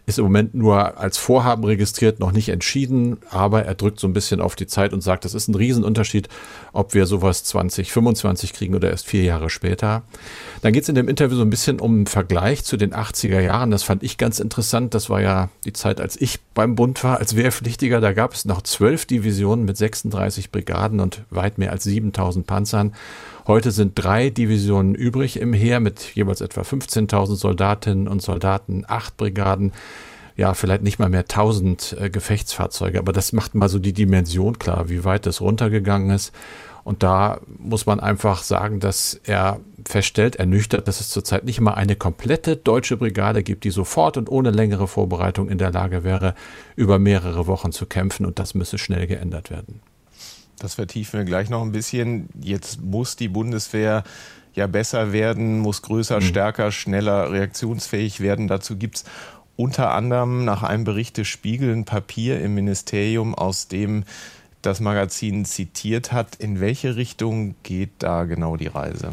ist 0.07 0.19
im 0.19 0.25
Moment 0.25 0.55
nur 0.55 0.99
als 0.99 1.17
Vorhaben 1.17 1.65
registriert, 1.65 2.21
noch 2.21 2.33
nicht 2.33 2.51
entschieden, 2.51 3.19
aber 3.31 3.65
er 3.65 3.75
drückt 3.75 3.99
so 3.99 4.07
ein 4.07 4.13
bisschen 4.13 4.41
auf 4.41 4.55
die 4.55 4.67
Zeit 4.67 4.93
und 4.93 5.01
sagt, 5.01 5.25
das 5.25 5.33
ist 5.33 5.49
ein 5.49 5.55
Riesenunterschied, 5.55 6.29
ob 6.73 6.93
wir 6.93 7.07
sowas 7.07 7.45
2025 7.45 8.53
kriegen 8.53 8.75
oder 8.75 8.91
erst 8.91 9.07
vier 9.07 9.23
Jahre 9.23 9.49
später. 9.49 10.03
Dann 10.61 10.75
geht 10.75 10.83
es 10.83 10.89
in 10.91 10.95
dem 10.95 11.09
Interview 11.09 11.37
so 11.37 11.43
ein 11.43 11.51
bisschen 11.51 11.81
um 11.81 11.95
einen 11.95 12.07
Vergleich 12.07 12.65
zu 12.65 12.77
den 12.77 12.93
80er 12.93 13.41
Jahren. 13.41 13.71
Das 13.71 13.83
fand 13.83 14.03
ich 14.03 14.19
ganz 14.19 14.41
interessant. 14.41 14.95
Das 14.95 15.09
war 15.09 15.23
ja 15.23 15.49
die 15.65 15.73
Zeit, 15.73 16.01
als 16.01 16.21
ich 16.21 16.41
beim 16.53 16.75
Bund 16.75 17.03
war, 17.03 17.19
als 17.19 17.35
Wehrpflichtiger. 17.37 18.01
Da 18.01 18.13
gab 18.13 18.35
es 18.35 18.45
noch 18.45 18.61
zwölf 18.63 19.07
Divisionen 19.07 19.65
mit 19.65 19.79
36 19.79 20.51
Brigaden 20.51 21.01
und 21.01 21.23
weit 21.31 21.57
mehr 21.57 21.73
als 21.73 21.85
7000 21.85 22.47
Panzern. 22.47 22.93
Heute 23.47 23.73
sind 23.73 23.93
drei 23.95 24.31
Divisionen 24.31 24.95
übrig 24.95 25.39
im 25.39 25.53
Heer 25.53 25.79
mit 25.79 26.15
jeweils 26.15 26.41
etwa 26.41 26.63
15.000 26.63 27.37
Soldatinnen 27.37 28.09
und 28.09 28.23
Soldaten, 28.23 28.85
acht 28.89 29.19
Brigaden, 29.19 29.73
ja, 30.35 30.55
vielleicht 30.55 30.83
nicht 30.83 30.99
mal 30.99 31.11
mehr 31.11 31.21
1000 31.21 31.97
äh, 32.01 32.11
Gefechtsfahrzeuge. 32.11 32.99
Aber 32.99 33.13
das 33.13 33.33
macht 33.33 33.55
mal 33.55 33.69
so 33.69 33.79
die 33.79 33.93
Dimension 33.93 34.59
klar, 34.59 34.89
wie 34.89 35.05
weit 35.05 35.27
das 35.27 35.43
runtergegangen 35.43 36.11
ist. 36.11 36.33
Und 36.85 37.03
da 37.03 37.41
muss 37.47 37.87
man 37.87 38.01
einfach 38.01 38.43
sagen, 38.43 38.81
dass 38.81 39.21
er 39.25 39.61
feststellt, 39.87 40.37
ernüchtert, 40.37 40.89
dass 40.89 41.01
es 41.01 41.11
zurzeit 41.11 41.45
nicht 41.45 41.61
mal 41.61 41.75
eine 41.75 41.97
komplette 41.97 42.57
deutsche 42.57 42.97
Brigade 42.97 43.43
gibt, 43.43 43.65
die 43.65 43.71
sofort 43.71 44.17
und 44.17 44.31
ohne 44.31 44.51
längere 44.51 44.89
Vorbereitung 44.89 45.51
in 45.51 45.59
der 45.59 45.71
Lage 45.71 46.03
wäre, 46.03 46.35
über 46.77 46.99
mehrere 46.99 47.47
Wochen 47.47 47.73
zu 47.73 47.87
kämpfen. 47.87 48.25
Und 48.27 48.39
das 48.39 48.55
müsse 48.55 48.79
schnell 48.79 49.07
geändert 49.07 49.51
werden. 49.51 49.81
Das 50.65 50.77
vertiefen 50.77 51.19
wir 51.19 51.27
gleich 51.27 51.51
noch 51.51 51.61
ein 51.61 51.73
bisschen. 51.73 52.31
Jetzt 52.41 52.81
muss 52.81 53.17
die 53.17 53.29
Bundeswehr 53.29 54.03
ja 54.55 54.67
besser 54.67 55.13
werden, 55.13 55.59
muss 55.59 55.83
größer, 55.83 56.21
mhm. 56.21 56.23
stärker, 56.23 56.73
schneller 56.73 57.31
reaktionsfähig 57.31 58.21
werden. 58.21 58.49
Dazu 58.49 58.79
gibt 58.79 58.97
es 58.97 59.05
unter 59.57 59.93
anderem 59.93 60.47
nach 60.47 60.63
einem 60.63 60.85
Bericht 60.85 61.19
des 61.19 61.29
Spiegel 61.29 61.71
ein 61.71 61.85
Papier 61.85 62.41
im 62.41 62.55
Ministerium, 62.55 63.35
aus 63.35 63.69
dem 63.69 64.05
das 64.63 64.81
Magazin 64.81 65.45
zitiert 65.45 66.13
hat. 66.13 66.37
In 66.37 66.61
welche 66.61 66.97
Richtung 66.97 67.57
geht 67.63 67.91
da 67.99 68.25
genau 68.25 68.57
die 68.57 68.69
Reise? 68.69 69.13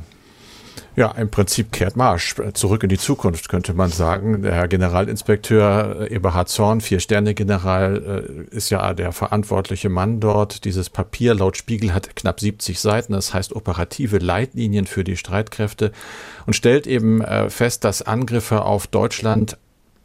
Ja, 0.95 1.11
im 1.11 1.31
Prinzip 1.31 1.71
kehrt 1.71 1.95
Marsch. 1.95 2.35
Zurück 2.53 2.83
in 2.83 2.89
die 2.89 2.97
Zukunft, 2.97 3.47
könnte 3.47 3.73
man 3.73 3.89
sagen. 3.89 4.41
Der 4.41 4.53
Herr 4.53 4.67
Generalinspekteur 4.67 6.01
äh, 6.01 6.13
Eberhard 6.13 6.49
Zorn, 6.49 6.81
Vier-Sterne-General, 6.81 8.47
äh, 8.51 8.55
ist 8.55 8.69
ja 8.71 8.93
der 8.93 9.13
verantwortliche 9.13 9.87
Mann 9.87 10.19
dort. 10.19 10.65
Dieses 10.65 10.89
Papier 10.89 11.33
laut 11.33 11.55
Spiegel 11.55 11.93
hat 11.93 12.17
knapp 12.17 12.41
70 12.41 12.77
Seiten. 12.79 13.13
Das 13.13 13.33
heißt 13.33 13.55
operative 13.55 14.17
Leitlinien 14.17 14.85
für 14.85 15.05
die 15.05 15.15
Streitkräfte 15.15 15.93
und 16.45 16.55
stellt 16.55 16.87
eben 16.87 17.21
äh, 17.21 17.49
fest, 17.49 17.85
dass 17.85 18.01
Angriffe 18.01 18.63
auf 18.63 18.87
Deutschland 18.87 19.57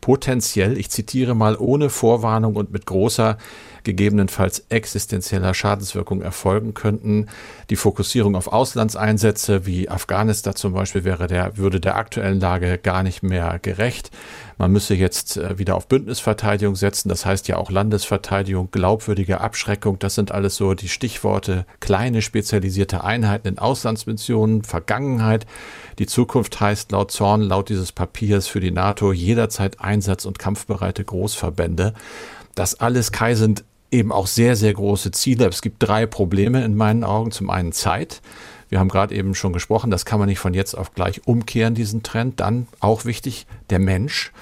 potenziell, 0.07 0.79
ich 0.79 0.89
zitiere 0.89 1.35
mal, 1.35 1.57
ohne 1.57 1.91
Vorwarnung 1.91 2.55
und 2.55 2.71
mit 2.71 2.87
großer 2.87 3.39
gegebenenfalls 3.83 4.65
existenzieller 4.69 5.53
Schadenswirkung 5.53 6.23
erfolgen 6.23 6.75
könnten. 6.75 7.27
Die 7.71 7.77
Fokussierung 7.77 8.37
auf 8.37 8.47
Auslandseinsätze 8.47 9.67
wie 9.67 9.89
Afghanistan 9.89 10.55
zum 10.55 10.75
Beispiel 10.75 11.03
wäre 11.03 11.27
der, 11.27 11.57
würde 11.57 11.81
der 11.81 11.97
aktuellen 11.97 12.39
Lage 12.39 12.79
gar 12.79 13.03
nicht 13.03 13.25
mehr 13.25 13.59
gerecht. 13.61 14.13
Man 14.59 14.73
müsse 14.73 14.95
jetzt 14.95 15.37
äh, 15.37 15.59
wieder 15.59 15.77
auf 15.77 15.87
Bündnisverteidigung 15.87 16.77
setzen. 16.77 17.09
Das 17.09 17.27
heißt 17.27 17.49
ja 17.49 17.57
auch 17.57 17.71
Landesverteidigung, 17.71 18.71
glaubwürdige 18.71 19.41
Abschreckung. 19.41 19.99
Das 19.99 20.15
sind 20.15 20.33
alles 20.33 20.57
so 20.57 20.75
die 20.75 20.89
Stichworte. 20.89 21.67
Kleine 21.81 22.23
spezialisierte 22.23 23.05
Einheiten 23.05 23.49
in 23.49 23.59
Auslandsmissionen, 23.59 24.63
Vergangenheit. 24.63 25.47
Die 25.99 26.07
Zukunft 26.07 26.59
heißt 26.61 26.93
laut 26.93 27.11
Zorn, 27.11 27.43
laut 27.43 27.69
dieses 27.69 27.93
Papiers 27.93 28.49
für 28.49 28.61
die 28.61 28.71
NATO 28.71 29.13
jederzeit 29.13 29.81
Einsatz- 29.81 30.25
und 30.25 30.39
kampfbereite 30.39 31.05
Großverbände. 31.05 31.93
Das 32.55 32.81
alles, 32.81 33.13
Kai, 33.13 33.35
sind 33.35 33.65
eben 33.91 34.11
auch 34.11 34.27
sehr, 34.27 34.57
sehr 34.57 34.73
große 34.73 35.11
Ziele. 35.11 35.47
Es 35.47 35.63
gibt 35.63 35.83
drei 35.83 36.07
Probleme 36.07 36.65
in 36.65 36.75
meinen 36.75 37.05
Augen. 37.05 37.31
Zum 37.31 37.51
einen 37.51 37.73
Zeit. 37.73 38.23
Wir 38.69 38.81
haben 38.81 38.89
gerade 38.89 39.15
eben 39.15 39.35
schon 39.35 39.53
gesprochen, 39.53 39.91
das 39.91 40.05
kann 40.05 40.19
man 40.19 40.29
nicht 40.29 40.39
von 40.39 40.55
jetzt 40.55 40.75
auf 40.75 40.95
gleich 40.95 41.27
umkehren, 41.27 41.75
diesen 41.75 42.03
Trend. 42.03 42.41
Dann 42.41 42.67
auch 42.81 43.05
wichtig, 43.05 43.47
der 43.71 43.79
Mensch. 43.79 44.33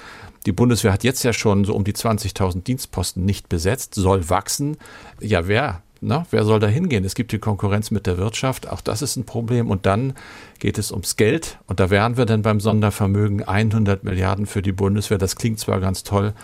Die 0.46 0.52
Bundeswehr 0.52 0.92
hat 0.92 1.04
jetzt 1.04 1.22
ja 1.22 1.32
schon 1.32 1.64
so 1.64 1.74
um 1.74 1.84
die 1.84 1.94
20.000 1.94 2.62
Dienstposten 2.62 3.24
nicht 3.24 3.48
besetzt, 3.48 3.94
soll 3.94 4.28
wachsen. 4.28 4.76
Ja, 5.20 5.48
wer? 5.48 5.82
Na, 6.06 6.26
wer 6.30 6.44
soll 6.44 6.60
da 6.60 6.66
hingehen? 6.66 7.02
Es 7.04 7.14
gibt 7.14 7.32
die 7.32 7.38
Konkurrenz 7.38 7.90
mit 7.90 8.06
der 8.06 8.18
Wirtschaft, 8.18 8.68
auch 8.68 8.82
das 8.82 9.00
ist 9.00 9.16
ein 9.16 9.24
Problem. 9.24 9.70
Und 9.70 9.86
dann 9.86 10.12
geht 10.58 10.76
es 10.76 10.92
ums 10.92 11.16
Geld. 11.16 11.58
Und 11.66 11.80
da 11.80 11.88
wären 11.88 12.18
wir 12.18 12.26
dann 12.26 12.42
beim 12.42 12.60
Sondervermögen 12.60 13.42
100 13.42 14.04
Milliarden 14.04 14.44
für 14.44 14.60
die 14.60 14.72
Bundeswehr. 14.72 15.16
Das 15.16 15.36
klingt 15.36 15.60
zwar 15.60 15.80
ganz 15.80 16.02
toll, 16.02 16.34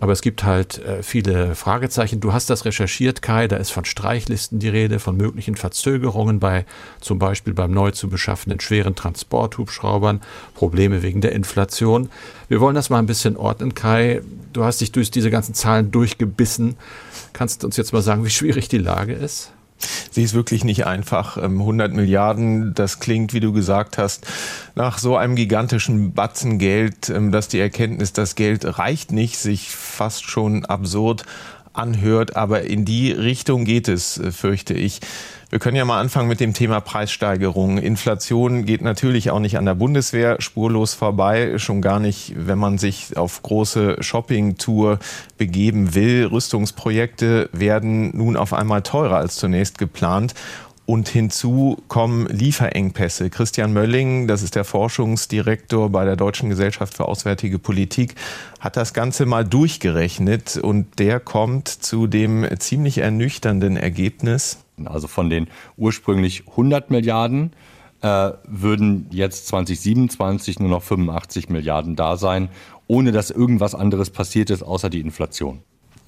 aber 0.00 0.12
es 0.12 0.22
gibt 0.22 0.44
halt 0.44 0.78
äh, 0.78 1.02
viele 1.02 1.54
Fragezeichen. 1.54 2.20
Du 2.20 2.32
hast 2.32 2.50
das 2.50 2.64
recherchiert, 2.64 3.22
Kai. 3.22 3.48
Da 3.48 3.56
ist 3.56 3.70
von 3.70 3.84
Streichlisten 3.84 4.58
die 4.58 4.68
Rede, 4.68 4.98
von 4.98 5.16
möglichen 5.16 5.56
Verzögerungen 5.56 6.38
bei 6.38 6.64
zum 7.00 7.18
Beispiel 7.18 7.54
beim 7.54 7.72
neu 7.72 7.90
zu 7.90 8.08
beschaffenden 8.08 8.60
schweren 8.60 8.94
Transporthubschraubern, 8.94 10.20
Probleme 10.54 11.02
wegen 11.02 11.20
der 11.20 11.32
Inflation. 11.32 12.10
Wir 12.48 12.60
wollen 12.60 12.74
das 12.74 12.90
mal 12.90 12.98
ein 12.98 13.06
bisschen 13.06 13.36
ordnen, 13.36 13.74
Kai. 13.74 14.22
Du 14.52 14.64
hast 14.64 14.80
dich 14.80 14.92
durch 14.92 15.10
diese 15.10 15.30
ganzen 15.30 15.54
Zahlen 15.54 15.90
durchgebissen. 15.90 16.76
Kannst 17.32 17.62
du 17.62 17.66
uns 17.66 17.76
jetzt 17.76 17.92
mal 17.92 18.02
sagen, 18.02 18.24
wie 18.24 18.30
schwierig 18.30 18.68
die 18.68 18.78
Lage 18.78 19.12
ist? 19.12 19.52
Sie 20.10 20.22
ist 20.22 20.34
wirklich 20.34 20.64
nicht 20.64 20.86
einfach. 20.86 21.36
100 21.36 21.90
ähm, 21.90 21.96
Milliarden, 21.96 22.74
das 22.74 23.00
klingt, 23.00 23.32
wie 23.32 23.40
du 23.40 23.52
gesagt 23.52 23.98
hast, 23.98 24.26
nach 24.74 24.98
so 24.98 25.16
einem 25.16 25.36
gigantischen 25.36 26.12
Batzen 26.12 26.58
Geld, 26.58 27.08
ähm, 27.10 27.30
dass 27.32 27.48
die 27.48 27.60
Erkenntnis, 27.60 28.12
das 28.12 28.34
Geld 28.34 28.78
reicht 28.78 29.12
nicht, 29.12 29.38
sich 29.38 29.70
fast 29.70 30.28
schon 30.28 30.64
absurd 30.64 31.24
anhört. 31.78 32.36
Aber 32.36 32.62
in 32.62 32.84
die 32.84 33.12
Richtung 33.12 33.64
geht 33.64 33.88
es, 33.88 34.18
äh, 34.18 34.32
fürchte 34.32 34.74
ich. 34.74 35.00
Wir 35.50 35.58
können 35.58 35.78
ja 35.78 35.86
mal 35.86 35.98
anfangen 35.98 36.28
mit 36.28 36.40
dem 36.40 36.52
Thema 36.52 36.80
Preissteigerung. 36.80 37.78
Inflation 37.78 38.66
geht 38.66 38.82
natürlich 38.82 39.30
auch 39.30 39.40
nicht 39.40 39.56
an 39.56 39.64
der 39.64 39.74
Bundeswehr 39.74 40.42
spurlos 40.42 40.92
vorbei, 40.92 41.56
schon 41.56 41.80
gar 41.80 42.00
nicht, 42.00 42.34
wenn 42.36 42.58
man 42.58 42.76
sich 42.76 43.16
auf 43.16 43.42
große 43.42 43.96
Shopping-Tour 44.00 44.98
begeben 45.38 45.94
will. 45.94 46.26
Rüstungsprojekte 46.26 47.48
werden 47.52 48.14
nun 48.14 48.36
auf 48.36 48.52
einmal 48.52 48.82
teurer 48.82 49.16
als 49.16 49.36
zunächst 49.36 49.78
geplant. 49.78 50.34
Und 50.88 51.10
hinzu 51.10 51.76
kommen 51.88 52.26
Lieferengpässe. 52.28 53.28
Christian 53.28 53.74
Mölling, 53.74 54.26
das 54.26 54.42
ist 54.42 54.54
der 54.54 54.64
Forschungsdirektor 54.64 55.90
bei 55.90 56.06
der 56.06 56.16
Deutschen 56.16 56.48
Gesellschaft 56.48 56.94
für 56.94 57.04
Auswärtige 57.04 57.58
Politik, 57.58 58.14
hat 58.58 58.78
das 58.78 58.94
Ganze 58.94 59.26
mal 59.26 59.44
durchgerechnet 59.44 60.56
und 60.56 60.98
der 60.98 61.20
kommt 61.20 61.68
zu 61.68 62.06
dem 62.06 62.46
ziemlich 62.58 62.96
ernüchternden 62.96 63.76
Ergebnis, 63.76 64.64
also 64.82 65.08
von 65.08 65.28
den 65.28 65.48
ursprünglich 65.76 66.48
100 66.48 66.90
Milliarden 66.90 67.52
äh, 68.00 68.30
würden 68.44 69.08
jetzt 69.10 69.46
2027 69.48 70.58
nur 70.58 70.70
noch 70.70 70.82
85 70.82 71.50
Milliarden 71.50 71.96
da 71.96 72.16
sein, 72.16 72.48
ohne 72.86 73.12
dass 73.12 73.30
irgendwas 73.30 73.74
anderes 73.74 74.08
passiert 74.08 74.48
ist, 74.48 74.62
außer 74.62 74.88
die 74.88 75.00
Inflation. 75.00 75.60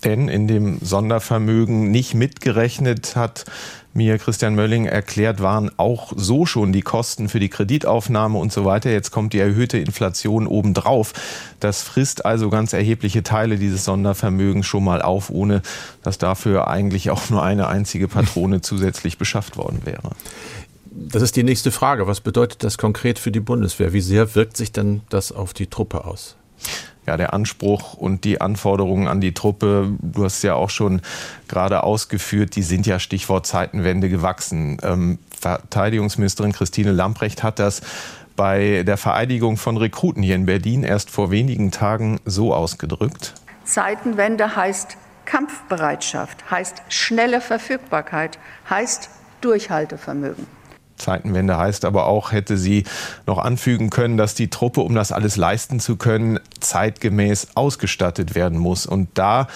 Denn 0.05 0.29
in 0.29 0.49
dem 0.49 0.79
Sondervermögen 0.81 1.91
nicht 1.91 2.15
mitgerechnet 2.15 3.17
hat 3.17 3.45
mir 3.93 4.19
Christian 4.19 4.55
Mölling 4.55 4.87
erklärt, 4.87 5.41
waren 5.41 5.71
auch 5.77 6.13
so 6.17 6.47
schon 6.47 6.73
die 6.73 6.83
Kosten 6.83 7.29
für 7.29 7.41
die 7.41 7.49
Kreditaufnahme 7.49 8.39
und 8.39 8.53
so 8.53 8.65
weiter. 8.65 8.91
Jetzt 8.91 9.11
kommt 9.11 9.33
die 9.33 9.41
erhöhte 9.41 9.79
Inflation 9.79 10.47
obendrauf. 10.47 11.13
Das 11.59 11.83
frisst 11.83 12.25
also 12.25 12.51
ganz 12.51 12.73
erhebliche 12.73 13.23
Teile 13.23 13.57
dieses 13.57 13.85
Sondervermögens 13.85 14.67
schon 14.67 14.85
mal 14.85 15.03
auf, 15.03 15.29
ohne 15.29 15.63
dass 16.03 16.19
dafür 16.19 16.69
eigentlich 16.69 17.11
auch 17.11 17.29
nur 17.31 17.43
eine 17.43 17.67
einzige 17.67 18.09
Patrone 18.09 18.61
zusätzlich 18.63 19.19
beschafft 19.19 19.57
worden 19.57 19.81
wäre. 19.85 20.13
Das 20.93 21.23
ist 21.23 21.37
die 21.37 21.45
nächste 21.45 21.71
Frage. 21.71 22.07
Was 22.07 22.21
bedeutet 22.21 22.65
das 22.65 22.79
konkret 22.79 23.19
für 23.19 23.31
die 23.31 23.41
Bundeswehr? 23.41 23.93
Wie 23.93 24.01
sehr 24.01 24.35
wirkt 24.35 24.57
sich 24.57 24.73
denn 24.73 25.03
das 25.09 25.33
auf 25.33 25.53
die 25.53 25.67
Truppe 25.67 26.05
aus? 26.05 26.37
Ja, 27.11 27.17
der 27.17 27.35
Anspruch 27.35 27.95
und 27.95 28.23
die 28.23 28.41
Anforderungen 28.41 29.09
an 29.09 29.21
die 29.21 29.35
Truppe, 29.35 29.91
du 30.01 30.25
hast 30.25 30.43
ja 30.43 30.55
auch 30.55 30.71
schon 30.71 31.03
gerade 31.49 31.83
ausgeführt, 31.83 32.55
die 32.55 32.63
sind 32.63 32.87
ja 32.87 33.01
Stichwort 33.01 33.49
Zeitenwende 33.49 34.09
gewachsen. 34.09 34.79
Ähm, 34.85 35.19
Verteidigungsministerin 35.41 36.53
Christine 36.53 36.93
Lamprecht 36.93 37.43
hat 37.43 37.59
das 37.59 37.81
bei 38.37 38.85
der 38.85 38.97
Vereidigung 38.97 39.57
von 39.57 39.77
Rekruten 39.77 40.23
hier 40.23 40.37
in 40.37 40.47
Berlin 40.47 40.85
erst 40.85 41.11
vor 41.11 41.33
wenigen 41.33 41.73
Tagen 41.73 42.21
so 42.27 42.55
ausgedrückt. 42.55 43.35
Zeitenwende 43.65 44.55
heißt 44.55 44.97
Kampfbereitschaft, 45.25 46.49
heißt 46.49 46.83
schnelle 46.89 47.41
Verfügbarkeit, 47.41 48.39
heißt 48.69 49.11
Durchhaltevermögen. 49.41 50.60
Zeitenwende 51.01 51.57
heißt 51.57 51.85
aber 51.85 52.07
auch, 52.07 52.33
hätte 52.33 52.57
sie 52.57 52.85
noch 53.27 53.39
anfügen 53.39 53.91
können, 53.91 54.17
dass 54.17 54.35
die 54.35 54.49
Truppe, 54.49 54.83
um 54.83 54.95
das 54.95 55.13
alles 55.13 55.37
leisten 55.37 55.81
zu 55.81 55.97
können, 55.97 56.39
zeitgemäß 56.61 57.49
ausgestattet 57.55 58.35
werden 58.35 58.59
muss. 58.59 58.87
Und 58.87 59.09
da 59.15 59.49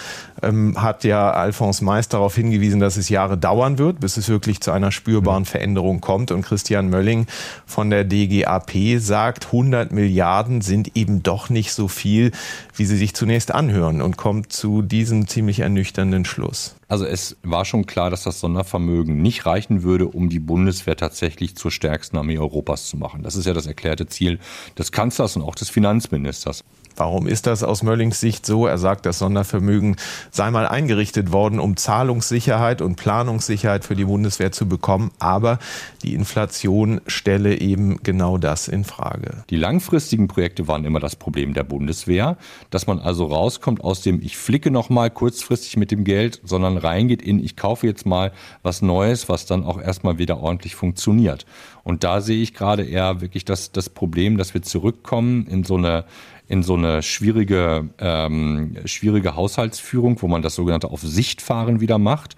ähm, 0.47 0.81
hat 0.81 1.05
ja 1.05 1.31
Alphonse 1.31 1.85
Meist 1.85 2.13
darauf 2.13 2.35
hingewiesen, 2.35 2.81
dass 2.81 2.97
es 2.97 3.09
Jahre 3.09 3.37
dauern 3.39 3.79
wird, 3.79 4.01
bis 4.01 4.17
es 4.17 4.29
wirklich 4.29 4.61
zu 4.61 4.71
einer 4.71 4.93
spürbaren 4.93 5.43
mhm. 5.43 5.47
Veränderung 5.47 6.01
kommt. 6.01 6.31
Und 6.31 6.43
Christian 6.43 6.91
Mölling 6.91 7.27
von 7.67 7.91
der 7.91 8.05
DGAP 8.05 8.99
sagt, 8.99 9.47
100 9.47 9.93
Milliarden 9.93 10.61
sind 10.61 10.97
eben 10.97 11.23
doch 11.23 11.49
nicht 11.51 11.73
so 11.73 11.89
viel, 11.89 12.33
wie 12.77 12.85
sie 12.85 12.97
sich 12.97 13.15
zunächst 13.15 13.53
anhören 13.53 14.03
und 14.03 14.17
kommt 14.17 14.53
zu 14.53 14.83
diesem 14.83 15.27
ziemlich 15.29 15.61
ernüchternden 15.61 16.25
Schluss. 16.25 16.77
Also 16.89 17.07
es 17.07 17.37
war 17.43 17.65
schon 17.65 17.87
klar, 17.87 18.11
dass 18.11 18.25
das 18.25 18.41
Sondervermögen 18.41 19.21
nicht 19.21 19.47
reichen 19.47 19.83
würde, 19.83 20.07
um 20.07 20.29
die 20.29 20.39
Bundeswehr 20.39 20.97
tatsächlich 20.97 21.57
zur 21.57 21.71
stärksten 21.71 22.17
Armee 22.17 22.39
Europas 22.39 22.87
zu 22.87 22.97
machen. 22.97 23.23
Das 23.23 23.37
ist 23.37 23.47
ja 23.47 23.53
das 23.53 23.67
erklärte 23.67 24.07
Ziel 24.07 24.39
des 24.79 24.93
Kanzlers 24.93 25.37
und 25.37 25.43
auch 25.43 25.55
des 25.55 25.71
Finanzministers. 25.71 26.63
Warum 26.97 27.27
ist 27.27 27.47
das 27.47 27.63
aus 27.63 27.83
Möllings 27.83 28.21
Sicht 28.21 28.47
so? 28.47 28.67
Er 28.67 28.79
sagt, 28.79 29.07
das 29.07 29.19
Sondervermögen 29.19 29.97
sei 30.31 30.51
mal 30.51 30.67
eingerichtet 30.67 31.33
worden, 31.33 31.59
um 31.59 31.77
Zahlungssicherheit 31.77 32.83
und 32.83 32.97
Planungssicherheit 32.97 33.85
für 33.85 33.97
die 33.97 34.05
Bundeswehr 34.05 34.53
zu 34.53 34.69
bekommen, 34.69 35.11
aber 35.19 35.59
die 36.03 36.15
Inflation 36.15 37.01
stelle 37.07 37.61
eben 37.61 38.03
genau 38.03 38.39
das 38.39 38.69
in 38.69 38.85
Frage. 38.85 39.45
Die 39.51 39.57
langfristigen 39.57 40.29
Projekte 40.29 40.69
waren 40.69 40.85
immer 40.85 41.01
das 41.01 41.17
Problem 41.17 41.55
der 41.55 41.65
Bundeswehr, 41.65 42.37
dass 42.71 42.87
man 42.87 42.99
also 42.99 43.27
rauskommt 43.27 43.83
aus 43.83 44.03
dem 44.03 44.21
ich 44.23 44.37
flicke 44.37 44.71
noch 44.71 44.91
mal 44.91 45.11
kurzfristig 45.11 45.77
mit 45.77 45.91
dem 45.91 46.05
Geld, 46.05 46.41
sondern 46.45 46.77
reingeht 46.77 47.23
in 47.23 47.43
ich 47.43 47.57
kaufe 47.57 47.87
jetzt 47.87 48.07
mal 48.07 48.33
was 48.63 48.83
Neues, 48.83 49.29
was 49.29 49.47
dann 49.47 49.65
auch 49.65 49.81
erstmal 49.81 50.19
wieder 50.19 50.41
ordentlich 50.41 50.75
funktioniert. 50.75 51.45
Und 51.83 52.03
da 52.03 52.21
sehe 52.21 52.43
ich 52.43 52.55
gerade 52.55 52.85
eher 52.85 53.21
wirklich 53.21 53.45
das, 53.45 53.71
das 53.71 53.91
Problem, 53.91 54.39
dass 54.39 54.55
wir 54.55 54.63
zurückkommen 54.63 55.47
in 55.47 55.65
so 55.65 55.77
eine 55.77 56.05
in 56.49 56.63
so 56.63 56.75
eine 56.75 57.03
schwierige, 57.03 57.89
ähm, 57.99 58.77
schwierige 58.85 59.35
Haushaltsführung, 59.35 60.21
wo 60.21 60.29
man 60.29 60.43
das 60.43 60.55
sogenannte 60.55 60.91
auf 60.91 61.01
Sicht 61.01 61.41
fahren 61.41 61.81
wieder 61.81 61.99
macht. 61.99 62.37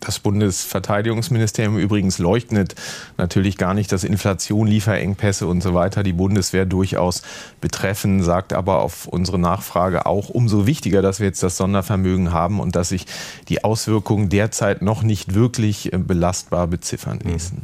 Das 0.00 0.18
Bundesverteidigungsministerium 0.18 1.78
übrigens 1.78 2.18
leugnet 2.18 2.74
natürlich 3.16 3.56
gar 3.56 3.72
nicht, 3.72 3.90
dass 3.90 4.04
Inflation, 4.04 4.66
Lieferengpässe 4.66 5.46
und 5.46 5.62
so 5.62 5.72
weiter 5.72 6.02
die 6.02 6.12
Bundeswehr 6.12 6.66
durchaus 6.66 7.22
betreffen, 7.60 8.22
sagt 8.22 8.52
aber 8.52 8.82
auf 8.82 9.06
unsere 9.06 9.38
Nachfrage 9.38 10.04
auch 10.04 10.28
umso 10.28 10.66
wichtiger, 10.66 11.00
dass 11.00 11.20
wir 11.20 11.28
jetzt 11.28 11.42
das 11.42 11.56
Sondervermögen 11.56 12.32
haben 12.32 12.60
und 12.60 12.76
dass 12.76 12.90
sich 12.90 13.06
die 13.48 13.64
Auswirkungen 13.64 14.28
derzeit 14.28 14.82
noch 14.82 15.02
nicht 15.02 15.34
wirklich 15.34 15.92
äh, 15.92 15.98
belastbar 15.98 16.66
beziffern 16.66 17.20
ließen. 17.20 17.62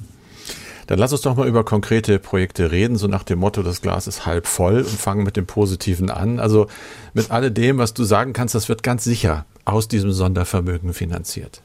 Dann 0.90 0.98
lass 0.98 1.12
uns 1.12 1.20
doch 1.20 1.36
mal 1.36 1.46
über 1.46 1.62
konkrete 1.62 2.18
Projekte 2.18 2.72
reden, 2.72 2.96
so 2.96 3.06
nach 3.06 3.22
dem 3.22 3.38
Motto, 3.38 3.62
das 3.62 3.80
Glas 3.80 4.08
ist 4.08 4.26
halb 4.26 4.48
voll 4.48 4.78
und 4.78 4.88
fangen 4.88 5.22
mit 5.22 5.36
dem 5.36 5.46
Positiven 5.46 6.10
an. 6.10 6.40
Also 6.40 6.66
mit 7.14 7.30
alledem, 7.30 7.78
was 7.78 7.94
du 7.94 8.02
sagen 8.02 8.32
kannst, 8.32 8.56
das 8.56 8.68
wird 8.68 8.82
ganz 8.82 9.04
sicher 9.04 9.46
aus 9.64 9.86
diesem 9.86 10.10
Sondervermögen 10.10 10.92
finanziert. 10.92 11.62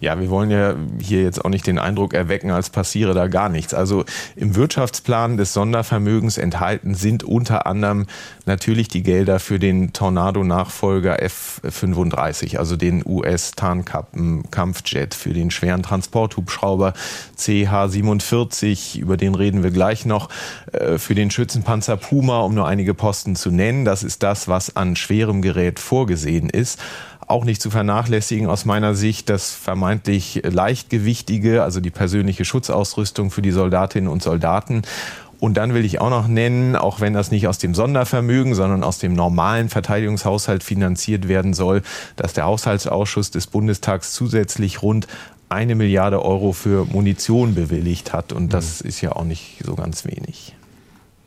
Ja, 0.00 0.20
wir 0.20 0.30
wollen 0.30 0.50
ja 0.50 0.74
hier 1.00 1.22
jetzt 1.22 1.44
auch 1.44 1.48
nicht 1.48 1.66
den 1.66 1.78
Eindruck 1.78 2.12
erwecken, 2.12 2.50
als 2.50 2.70
passiere 2.70 3.14
da 3.14 3.28
gar 3.28 3.48
nichts. 3.48 3.72
Also 3.72 4.04
im 4.34 4.54
Wirtschaftsplan 4.54 5.36
des 5.36 5.52
Sondervermögens 5.52 6.38
enthalten 6.38 6.94
sind 6.94 7.24
unter 7.24 7.66
anderem 7.66 8.06
natürlich 8.44 8.88
die 8.88 9.02
Gelder 9.02 9.40
für 9.40 9.58
den 9.58 9.92
Tornado-Nachfolger 9.92 11.22
F-35, 11.22 12.58
also 12.58 12.76
den 12.76 13.02
US-Tarnkampfjet, 13.06 15.14
für 15.14 15.32
den 15.32 15.50
schweren 15.50 15.82
Transporthubschrauber 15.82 16.92
CH-47, 17.38 18.98
über 18.98 19.16
den 19.16 19.34
reden 19.34 19.62
wir 19.62 19.70
gleich 19.70 20.04
noch, 20.04 20.28
äh, 20.72 20.98
für 20.98 21.14
den 21.14 21.30
Schützenpanzer 21.30 21.96
Puma, 21.96 22.40
um 22.40 22.54
nur 22.54 22.68
einige 22.68 22.92
Posten 22.92 23.34
zu 23.34 23.50
nennen. 23.50 23.84
Das 23.84 24.02
ist 24.02 24.22
das, 24.22 24.46
was 24.46 24.76
an 24.76 24.96
schwerem 24.96 25.40
Gerät 25.40 25.78
vorgesehen 25.78 26.50
ist 26.50 26.78
auch 27.26 27.44
nicht 27.44 27.60
zu 27.60 27.70
vernachlässigen 27.70 28.46
aus 28.46 28.64
meiner 28.64 28.94
Sicht 28.94 29.28
das 29.28 29.50
vermeintlich 29.50 30.42
leichtgewichtige, 30.44 31.62
also 31.62 31.80
die 31.80 31.90
persönliche 31.90 32.44
Schutzausrüstung 32.44 33.30
für 33.30 33.42
die 33.42 33.50
Soldatinnen 33.50 34.08
und 34.08 34.22
Soldaten. 34.22 34.82
Und 35.38 35.56
dann 35.56 35.74
will 35.74 35.84
ich 35.84 36.00
auch 36.00 36.08
noch 36.08 36.28
nennen, 36.28 36.76
auch 36.76 37.00
wenn 37.00 37.12
das 37.12 37.30
nicht 37.30 37.46
aus 37.46 37.58
dem 37.58 37.74
Sondervermögen, 37.74 38.54
sondern 38.54 38.82
aus 38.82 38.98
dem 38.98 39.12
normalen 39.12 39.68
Verteidigungshaushalt 39.68 40.62
finanziert 40.62 41.28
werden 41.28 41.52
soll, 41.52 41.82
dass 42.16 42.32
der 42.32 42.44
Haushaltsausschuss 42.44 43.32
des 43.32 43.46
Bundestags 43.46 44.12
zusätzlich 44.12 44.82
rund 44.82 45.06
eine 45.48 45.74
Milliarde 45.74 46.24
Euro 46.24 46.52
für 46.52 46.86
Munition 46.86 47.54
bewilligt 47.54 48.12
hat. 48.12 48.32
Und 48.32 48.52
das 48.52 48.82
mhm. 48.82 48.88
ist 48.88 49.00
ja 49.00 49.12
auch 49.12 49.24
nicht 49.24 49.62
so 49.64 49.74
ganz 49.74 50.04
wenig. 50.04 50.54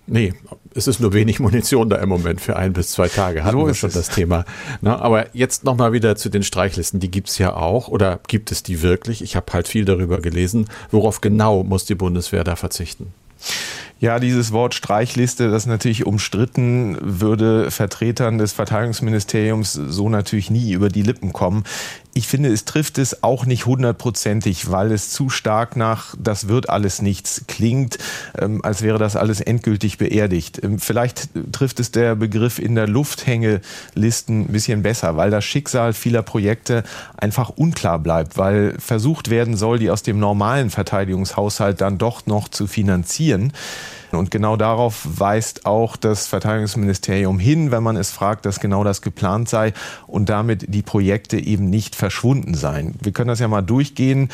Nee, 0.07 0.33
es 0.75 0.87
ist 0.87 0.99
nur 0.99 1.13
wenig 1.13 1.39
Munition 1.39 1.89
da 1.89 1.97
im 1.97 2.09
Moment 2.09 2.41
für 2.41 2.55
ein 2.55 2.73
bis 2.73 2.91
zwei 2.91 3.07
Tage. 3.07 3.43
Hatten 3.43 3.59
so 3.59 3.67
wir 3.67 3.73
schon 3.73 3.89
es. 3.89 3.95
das 3.95 4.09
Thema. 4.09 4.45
Na, 4.81 4.99
aber 4.99 5.35
jetzt 5.35 5.63
nochmal 5.63 5.93
wieder 5.93 6.15
zu 6.15 6.29
den 6.29 6.43
Streichlisten. 6.43 6.99
Die 6.99 7.11
gibt's 7.11 7.37
ja 7.37 7.55
auch. 7.55 7.87
Oder 7.87 8.19
gibt 8.27 8.51
es 8.51 8.63
die 8.63 8.81
wirklich? 8.81 9.21
Ich 9.21 9.35
habe 9.35 9.51
halt 9.51 9.67
viel 9.67 9.85
darüber 9.85 10.19
gelesen. 10.19 10.67
Worauf 10.91 11.21
genau 11.21 11.63
muss 11.63 11.85
die 11.85 11.95
Bundeswehr 11.95 12.43
da 12.43 12.55
verzichten? 12.55 13.13
Ja, 13.99 14.19
dieses 14.19 14.53
Wort 14.53 14.75
Streichliste, 14.75 15.51
das 15.51 15.65
natürlich 15.65 16.05
umstritten, 16.05 16.97
würde 17.01 17.69
Vertretern 17.69 18.37
des 18.37 18.53
Verteidigungsministeriums 18.53 19.73
so 19.73 20.07
natürlich 20.07 20.49
nie 20.49 20.71
über 20.71 20.87
die 20.87 21.01
Lippen 21.01 21.33
kommen. 21.33 21.65
Ich 22.13 22.27
finde, 22.27 22.49
es 22.49 22.65
trifft 22.65 22.97
es 22.97 23.23
auch 23.23 23.45
nicht 23.45 23.67
hundertprozentig, 23.67 24.71
weil 24.71 24.91
es 24.91 25.11
zu 25.11 25.29
stark 25.29 25.75
nach 25.75 26.15
das 26.17 26.47
wird 26.47 26.69
alles 26.69 27.01
nichts 27.01 27.45
klingt, 27.47 27.99
ähm, 28.37 28.63
als 28.63 28.81
wäre 28.81 28.97
das 28.97 29.15
alles 29.15 29.41
endgültig 29.41 29.99
beerdigt. 29.99 30.59
Ähm, 30.63 30.79
vielleicht 30.79 31.29
trifft 31.51 31.79
es 31.79 31.91
der 31.91 32.15
Begriff 32.15 32.57
in 32.57 32.73
der 32.73 32.87
Lufthängelisten 32.87 34.41
ein 34.41 34.47
bisschen 34.47 34.81
besser, 34.81 35.17
weil 35.17 35.29
das 35.29 35.45
Schicksal 35.45 35.93
vieler 35.93 36.23
Projekte 36.23 36.83
einfach 37.15 37.49
unklar 37.49 37.99
bleibt, 37.99 38.37
weil 38.37 38.75
versucht 38.79 39.29
werden 39.29 39.55
soll, 39.55 39.77
die 39.77 39.91
aus 39.91 40.01
dem 40.01 40.19
normalen 40.19 40.71
Verteidigungshaushalt 40.71 41.79
dann 41.79 41.99
doch 41.99 42.25
noch 42.25 42.47
zu 42.47 42.65
finanzieren. 42.65 43.53
Und 44.11 44.31
genau 44.31 44.55
darauf 44.55 45.05
weist 45.05 45.65
auch 45.65 45.95
das 45.95 46.27
Verteidigungsministerium 46.27 47.39
hin, 47.39 47.71
wenn 47.71 47.83
man 47.83 47.95
es 47.95 48.11
fragt, 48.11 48.45
dass 48.45 48.59
genau 48.59 48.83
das 48.83 49.01
geplant 49.01 49.49
sei 49.49 49.73
und 50.07 50.29
damit 50.29 50.73
die 50.73 50.81
Projekte 50.81 51.37
eben 51.37 51.69
nicht 51.69 51.95
verschwunden 51.95 52.55
seien. 52.55 52.95
Wir 53.01 53.11
können 53.11 53.27
das 53.27 53.39
ja 53.39 53.47
mal 53.47 53.61
durchgehen. 53.61 54.29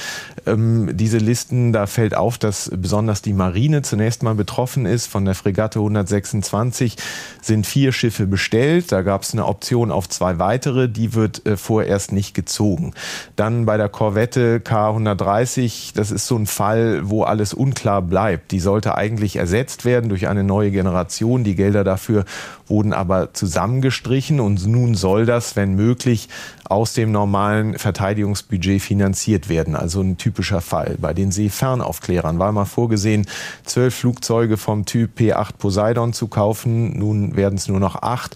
Ähm, 0.45 0.95
diese 0.95 1.17
Listen, 1.17 1.73
da 1.73 1.87
fällt 1.87 2.15
auf, 2.15 2.37
dass 2.37 2.71
besonders 2.75 3.21
die 3.21 3.33
Marine 3.33 3.81
zunächst 3.81 4.23
mal 4.23 4.35
betroffen 4.35 4.85
ist. 4.85 5.07
Von 5.07 5.25
der 5.25 5.35
Fregatte 5.35 5.79
126 5.79 6.95
sind 7.41 7.67
vier 7.67 7.91
Schiffe 7.91 8.27
bestellt. 8.27 8.91
Da 8.91 9.01
gab 9.01 9.23
es 9.23 9.33
eine 9.33 9.45
Option 9.45 9.91
auf 9.91 10.07
zwei 10.09 10.39
weitere. 10.39 10.87
Die 10.87 11.13
wird 11.13 11.45
äh, 11.45 11.57
vorerst 11.57 12.11
nicht 12.11 12.33
gezogen. 12.33 12.93
Dann 13.35 13.65
bei 13.65 13.77
der 13.77 13.89
Korvette 13.89 14.59
K130, 14.59 15.93
das 15.95 16.11
ist 16.11 16.27
so 16.27 16.37
ein 16.37 16.45
Fall, 16.45 17.09
wo 17.09 17.23
alles 17.23 17.53
unklar 17.53 18.01
bleibt. 18.01 18.51
Die 18.51 18.59
sollte 18.59 18.95
eigentlich 18.95 19.35
ersetzt 19.35 19.64
ersetzt 19.65 19.83
werden 19.85 20.09
durch 20.09 20.27
eine 20.27 20.43
neue 20.43 20.69
Generation. 20.69 21.43
Die 21.43 21.55
Gelder 21.55 21.83
dafür 21.83 22.25
wurden 22.67 22.93
aber 22.93 23.33
zusammengestrichen 23.33 24.39
und 24.39 24.65
nun 24.67 24.93
soll 24.93 25.25
das, 25.25 25.55
wenn 25.55 25.75
möglich, 25.75 26.29
aus 26.65 26.93
dem 26.93 27.11
normalen 27.11 27.77
Verteidigungsbudget 27.77 28.81
finanziert 28.81 29.49
werden. 29.49 29.75
Also 29.75 30.01
ein 30.01 30.17
typischer 30.17 30.61
Fall. 30.61 30.97
Bei 30.99 31.13
den 31.13 31.31
Seefernaufklärern 31.31 32.37
war 32.37 32.51
mal 32.51 32.65
vorgesehen, 32.65 33.25
zwölf 33.65 33.95
Flugzeuge 33.95 34.57
vom 34.57 34.85
Typ 34.85 35.19
P8 35.19 35.53
Poseidon 35.57 36.13
zu 36.13 36.27
kaufen. 36.27 36.97
Nun 36.97 37.35
werden 37.35 37.55
es 37.55 37.67
nur 37.67 37.79
noch 37.79 37.95
acht. 38.03 38.35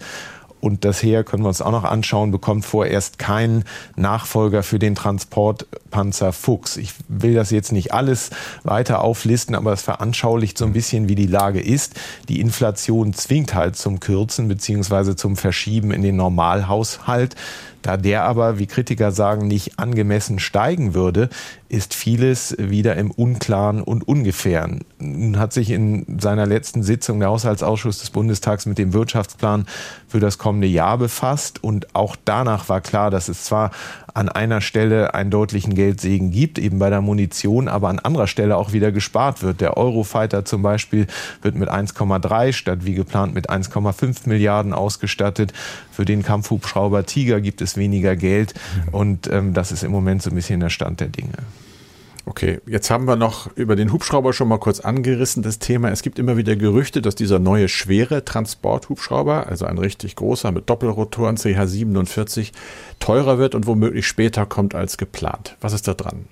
Und 0.60 0.84
das 0.84 1.02
Heer 1.02 1.24
können 1.24 1.42
wir 1.42 1.48
uns 1.48 1.62
auch 1.62 1.70
noch 1.70 1.84
anschauen, 1.84 2.30
bekommt 2.30 2.64
vorerst 2.64 3.18
keinen 3.18 3.64
Nachfolger 3.96 4.62
für 4.62 4.78
den 4.78 4.94
Transportpanzer 4.94 6.32
Fuchs. 6.32 6.76
Ich 6.76 6.92
will 7.08 7.34
das 7.34 7.50
jetzt 7.50 7.72
nicht 7.72 7.92
alles 7.92 8.30
weiter 8.62 9.02
auflisten, 9.02 9.54
aber 9.54 9.72
es 9.72 9.82
veranschaulicht 9.82 10.58
so 10.58 10.66
ein 10.66 10.72
bisschen, 10.72 11.08
wie 11.08 11.14
die 11.14 11.26
Lage 11.26 11.60
ist. 11.60 11.94
Die 12.28 12.40
Inflation 12.40 13.14
zwingt 13.14 13.54
halt 13.54 13.76
zum 13.76 14.00
Kürzen 14.00 14.48
beziehungsweise 14.48 15.16
zum 15.16 15.36
Verschieben 15.36 15.90
in 15.92 16.02
den 16.02 16.16
Normalhaushalt. 16.16 17.36
Da 17.82 17.96
der 17.96 18.24
aber, 18.24 18.58
wie 18.58 18.66
Kritiker 18.66 19.12
sagen, 19.12 19.48
nicht 19.48 19.78
angemessen 19.78 20.38
steigen 20.38 20.94
würde, 20.94 21.30
ist 21.70 21.94
vieles 21.94 22.56
wieder 22.58 22.96
im 22.96 23.10
Unklaren 23.12 23.80
und 23.80 24.06
Ungefähren. 24.06 24.80
Nun 24.98 25.38
hat 25.38 25.52
sich 25.52 25.70
in 25.70 26.18
seiner 26.20 26.44
letzten 26.44 26.82
Sitzung 26.82 27.20
der 27.20 27.28
Haushaltsausschuss 27.28 28.00
des 28.00 28.10
Bundestags 28.10 28.66
mit 28.66 28.76
dem 28.76 28.92
Wirtschaftsplan 28.92 29.66
für 30.08 30.18
das 30.18 30.36
kommende 30.36 30.66
Jahr 30.66 30.98
befasst 30.98 31.62
und 31.62 31.94
auch 31.94 32.16
danach 32.24 32.68
war 32.68 32.80
klar, 32.80 33.10
dass 33.10 33.28
es 33.28 33.44
zwar 33.44 33.70
an 34.14 34.28
einer 34.28 34.60
Stelle 34.60 35.14
einen 35.14 35.30
deutlichen 35.30 35.74
Geldsegen 35.74 36.32
gibt, 36.32 36.58
eben 36.58 36.80
bei 36.80 36.90
der 36.90 37.00
Munition, 37.00 37.68
aber 37.68 37.88
an 37.88 38.00
anderer 38.00 38.26
Stelle 38.26 38.56
auch 38.56 38.72
wieder 38.72 38.90
gespart 38.90 39.42
wird. 39.42 39.60
Der 39.60 39.76
Eurofighter 39.76 40.44
zum 40.44 40.62
Beispiel 40.62 41.06
wird 41.42 41.54
mit 41.54 41.70
1,3 41.70 42.52
statt 42.52 42.80
wie 42.82 42.94
geplant 42.94 43.34
mit 43.34 43.48
1,5 43.48 44.28
Milliarden 44.28 44.72
ausgestattet. 44.72 45.52
Für 45.92 46.04
den 46.04 46.22
Kampfhubschrauber 46.22 47.06
Tiger 47.06 47.40
gibt 47.40 47.60
es 47.60 47.69
weniger 47.76 48.16
Geld 48.16 48.54
und 48.92 49.28
ähm, 49.28 49.54
das 49.54 49.72
ist 49.72 49.82
im 49.82 49.92
Moment 49.92 50.22
so 50.22 50.30
ein 50.30 50.36
bisschen 50.36 50.60
der 50.60 50.70
Stand 50.70 51.00
der 51.00 51.08
Dinge. 51.08 51.32
Okay, 52.26 52.60
jetzt 52.66 52.90
haben 52.90 53.06
wir 53.06 53.16
noch 53.16 53.54
über 53.56 53.76
den 53.76 53.92
Hubschrauber 53.92 54.32
schon 54.32 54.48
mal 54.48 54.58
kurz 54.58 54.80
angerissen, 54.80 55.42
das 55.42 55.58
Thema. 55.58 55.90
Es 55.90 56.02
gibt 56.02 56.18
immer 56.18 56.36
wieder 56.36 56.54
Gerüchte, 56.54 57.02
dass 57.02 57.14
dieser 57.14 57.38
neue 57.38 57.68
schwere 57.68 58.24
Transporthubschrauber, 58.24 59.46
also 59.48 59.64
ein 59.64 59.78
richtig 59.78 60.16
großer 60.16 60.52
mit 60.52 60.70
Doppelrotoren 60.70 61.36
CH47, 61.36 62.52
teurer 63.00 63.38
wird 63.38 63.54
und 63.54 63.66
womöglich 63.66 64.06
später 64.06 64.46
kommt 64.46 64.74
als 64.74 64.96
geplant. 64.96 65.56
Was 65.60 65.72
ist 65.72 65.88
da 65.88 65.94
dran? 65.94 66.26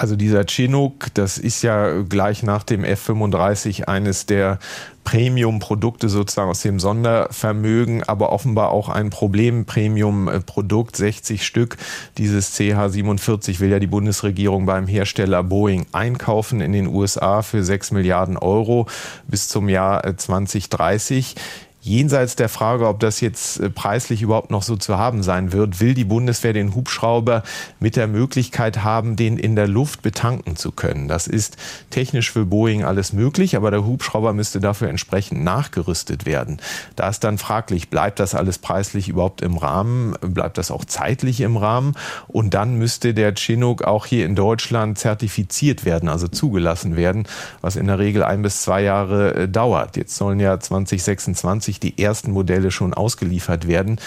Also 0.00 0.16
dieser 0.16 0.46
Chinook, 0.46 1.12
das 1.12 1.36
ist 1.36 1.60
ja 1.60 2.00
gleich 2.00 2.42
nach 2.42 2.62
dem 2.62 2.84
F-35 2.84 3.84
eines 3.84 4.24
der 4.24 4.58
Premium-Produkte 5.04 6.08
sozusagen 6.08 6.48
aus 6.48 6.62
dem 6.62 6.80
Sondervermögen, 6.80 8.04
aber 8.04 8.32
offenbar 8.32 8.70
auch 8.70 8.88
ein 8.88 9.10
Problem-Premium-Produkt, 9.10 10.96
60 10.96 11.44
Stück. 11.44 11.76
Dieses 12.16 12.58
CH47 12.58 13.60
will 13.60 13.68
ja 13.68 13.78
die 13.78 13.88
Bundesregierung 13.88 14.64
beim 14.64 14.86
Hersteller 14.86 15.42
Boeing 15.42 15.84
einkaufen 15.92 16.62
in 16.62 16.72
den 16.72 16.86
USA 16.86 17.42
für 17.42 17.62
6 17.62 17.90
Milliarden 17.90 18.38
Euro 18.38 18.86
bis 19.28 19.48
zum 19.48 19.68
Jahr 19.68 20.16
2030. 20.16 21.34
Jenseits 21.82 22.36
der 22.36 22.50
Frage, 22.50 22.86
ob 22.86 23.00
das 23.00 23.22
jetzt 23.22 23.58
äh, 23.58 23.70
preislich 23.70 24.20
überhaupt 24.20 24.50
noch 24.50 24.62
so 24.62 24.76
zu 24.76 24.98
haben 24.98 25.22
sein 25.22 25.52
wird, 25.52 25.80
will 25.80 25.94
die 25.94 26.04
Bundeswehr 26.04 26.52
den 26.52 26.74
Hubschrauber 26.74 27.42
mit 27.78 27.96
der 27.96 28.06
Möglichkeit 28.06 28.84
haben, 28.84 29.16
den 29.16 29.38
in 29.38 29.56
der 29.56 29.66
Luft 29.66 30.02
betanken 30.02 30.56
zu 30.56 30.72
können. 30.72 31.08
Das 31.08 31.26
ist 31.26 31.56
technisch 31.88 32.30
für 32.32 32.44
Boeing 32.44 32.84
alles 32.84 33.14
möglich, 33.14 33.56
aber 33.56 33.70
der 33.70 33.86
Hubschrauber 33.86 34.34
müsste 34.34 34.60
dafür 34.60 34.90
entsprechend 34.90 35.42
nachgerüstet 35.42 36.26
werden. 36.26 36.60
Da 36.96 37.08
ist 37.08 37.24
dann 37.24 37.38
fraglich, 37.38 37.88
bleibt 37.88 38.20
das 38.20 38.34
alles 38.34 38.58
preislich 38.58 39.08
überhaupt 39.08 39.40
im 39.40 39.56
Rahmen? 39.56 40.12
Bleibt 40.20 40.58
das 40.58 40.70
auch 40.70 40.84
zeitlich 40.84 41.40
im 41.40 41.56
Rahmen? 41.56 41.94
Und 42.28 42.52
dann 42.52 42.74
müsste 42.74 43.14
der 43.14 43.34
Chinook 43.34 43.84
auch 43.84 44.04
hier 44.04 44.26
in 44.26 44.34
Deutschland 44.34 44.98
zertifiziert 44.98 45.86
werden, 45.86 46.10
also 46.10 46.28
zugelassen 46.28 46.96
werden, 46.96 47.26
was 47.62 47.76
in 47.76 47.86
der 47.86 47.98
Regel 47.98 48.22
ein 48.22 48.42
bis 48.42 48.60
zwei 48.60 48.82
Jahre 48.82 49.34
äh, 49.34 49.48
dauert. 49.48 49.96
Jetzt 49.96 50.16
sollen 50.16 50.40
ja 50.40 50.60
2026 50.60 51.69
die 51.78 52.02
ersten 52.02 52.32
Modelle 52.32 52.70
schon 52.70 52.94
ausgeliefert 52.94 53.68
werden. 53.68 54.00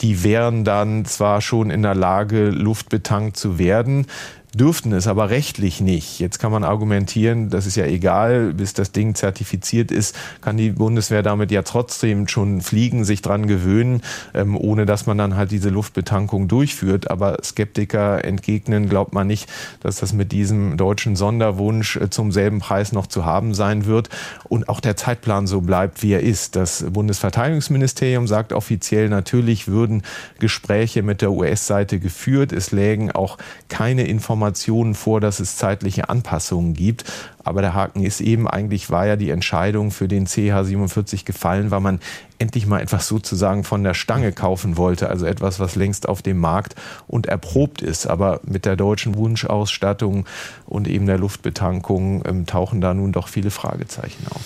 die 0.00 0.24
wären 0.24 0.64
dann 0.64 1.04
zwar 1.04 1.42
schon 1.42 1.68
in 1.68 1.82
der 1.82 1.94
Lage, 1.94 2.48
luftbetankt 2.48 3.36
zu 3.36 3.58
werden, 3.58 4.06
dürften 4.54 4.92
es 4.92 5.06
aber 5.06 5.30
rechtlich 5.30 5.80
nicht. 5.80 6.18
Jetzt 6.18 6.38
kann 6.38 6.50
man 6.50 6.64
argumentieren, 6.64 7.50
das 7.50 7.66
ist 7.66 7.76
ja 7.76 7.86
egal, 7.86 8.52
bis 8.52 8.74
das 8.74 8.90
Ding 8.90 9.14
zertifiziert 9.14 9.92
ist, 9.92 10.16
kann 10.40 10.56
die 10.56 10.70
Bundeswehr 10.70 11.22
damit 11.22 11.52
ja 11.52 11.62
trotzdem 11.62 12.26
schon 12.26 12.60
fliegen, 12.60 13.04
sich 13.04 13.22
dran 13.22 13.46
gewöhnen, 13.46 14.02
ähm, 14.34 14.56
ohne 14.56 14.86
dass 14.86 15.06
man 15.06 15.18
dann 15.18 15.36
halt 15.36 15.52
diese 15.52 15.68
Luftbetankung 15.68 16.48
durchführt. 16.48 17.10
Aber 17.10 17.38
Skeptiker 17.44 18.24
entgegnen, 18.24 18.88
glaubt 18.88 19.12
man 19.12 19.28
nicht, 19.28 19.48
dass 19.80 19.96
das 19.96 20.12
mit 20.12 20.32
diesem 20.32 20.76
deutschen 20.76 21.14
Sonderwunsch 21.14 21.96
äh, 21.96 22.10
zum 22.10 22.32
selben 22.32 22.58
Preis 22.58 22.92
noch 22.92 23.06
zu 23.06 23.24
haben 23.24 23.54
sein 23.54 23.86
wird 23.86 24.08
und 24.48 24.68
auch 24.68 24.80
der 24.80 24.96
Zeitplan 24.96 25.46
so 25.46 25.60
bleibt, 25.60 26.02
wie 26.02 26.12
er 26.12 26.20
ist. 26.20 26.56
Das 26.56 26.84
Bundesverteidigungsministerium 26.90 28.26
sagt 28.26 28.52
offiziell, 28.52 29.08
natürlich 29.08 29.68
würden 29.68 30.02
Gespräche 30.40 31.04
mit 31.04 31.22
der 31.22 31.30
US-Seite 31.30 32.00
geführt. 32.00 32.52
Es 32.52 32.72
lägen 32.72 33.12
auch 33.12 33.38
keine 33.68 34.06
Informationen 34.06 34.39
Informationen 34.40 34.94
vor, 34.94 35.20
dass 35.20 35.38
es 35.38 35.56
zeitliche 35.56 36.08
Anpassungen 36.08 36.72
gibt. 36.72 37.04
Aber 37.44 37.60
der 37.60 37.74
Haken 37.74 38.02
ist 38.02 38.22
eben, 38.22 38.48
eigentlich 38.48 38.88
war 38.88 39.06
ja 39.06 39.16
die 39.16 39.28
Entscheidung 39.28 39.90
für 39.90 40.08
den 40.08 40.26
CH47 40.26 41.26
gefallen, 41.26 41.70
weil 41.70 41.80
man 41.80 42.00
endlich 42.38 42.66
mal 42.66 42.80
etwas 42.80 43.06
sozusagen 43.06 43.64
von 43.64 43.84
der 43.84 43.92
Stange 43.92 44.32
kaufen 44.32 44.78
wollte. 44.78 45.10
Also 45.10 45.26
etwas, 45.26 45.60
was 45.60 45.76
längst 45.76 46.08
auf 46.08 46.22
dem 46.22 46.38
Markt 46.38 46.74
und 47.06 47.26
erprobt 47.26 47.82
ist. 47.82 48.06
Aber 48.06 48.40
mit 48.42 48.64
der 48.64 48.76
deutschen 48.76 49.14
Wunschausstattung 49.14 50.24
und 50.64 50.88
eben 50.88 51.04
der 51.04 51.18
Luftbetankung 51.18 52.22
ähm, 52.26 52.46
tauchen 52.46 52.80
da 52.80 52.94
nun 52.94 53.12
doch 53.12 53.28
viele 53.28 53.50
Fragezeichen 53.50 54.26
auf. 54.30 54.40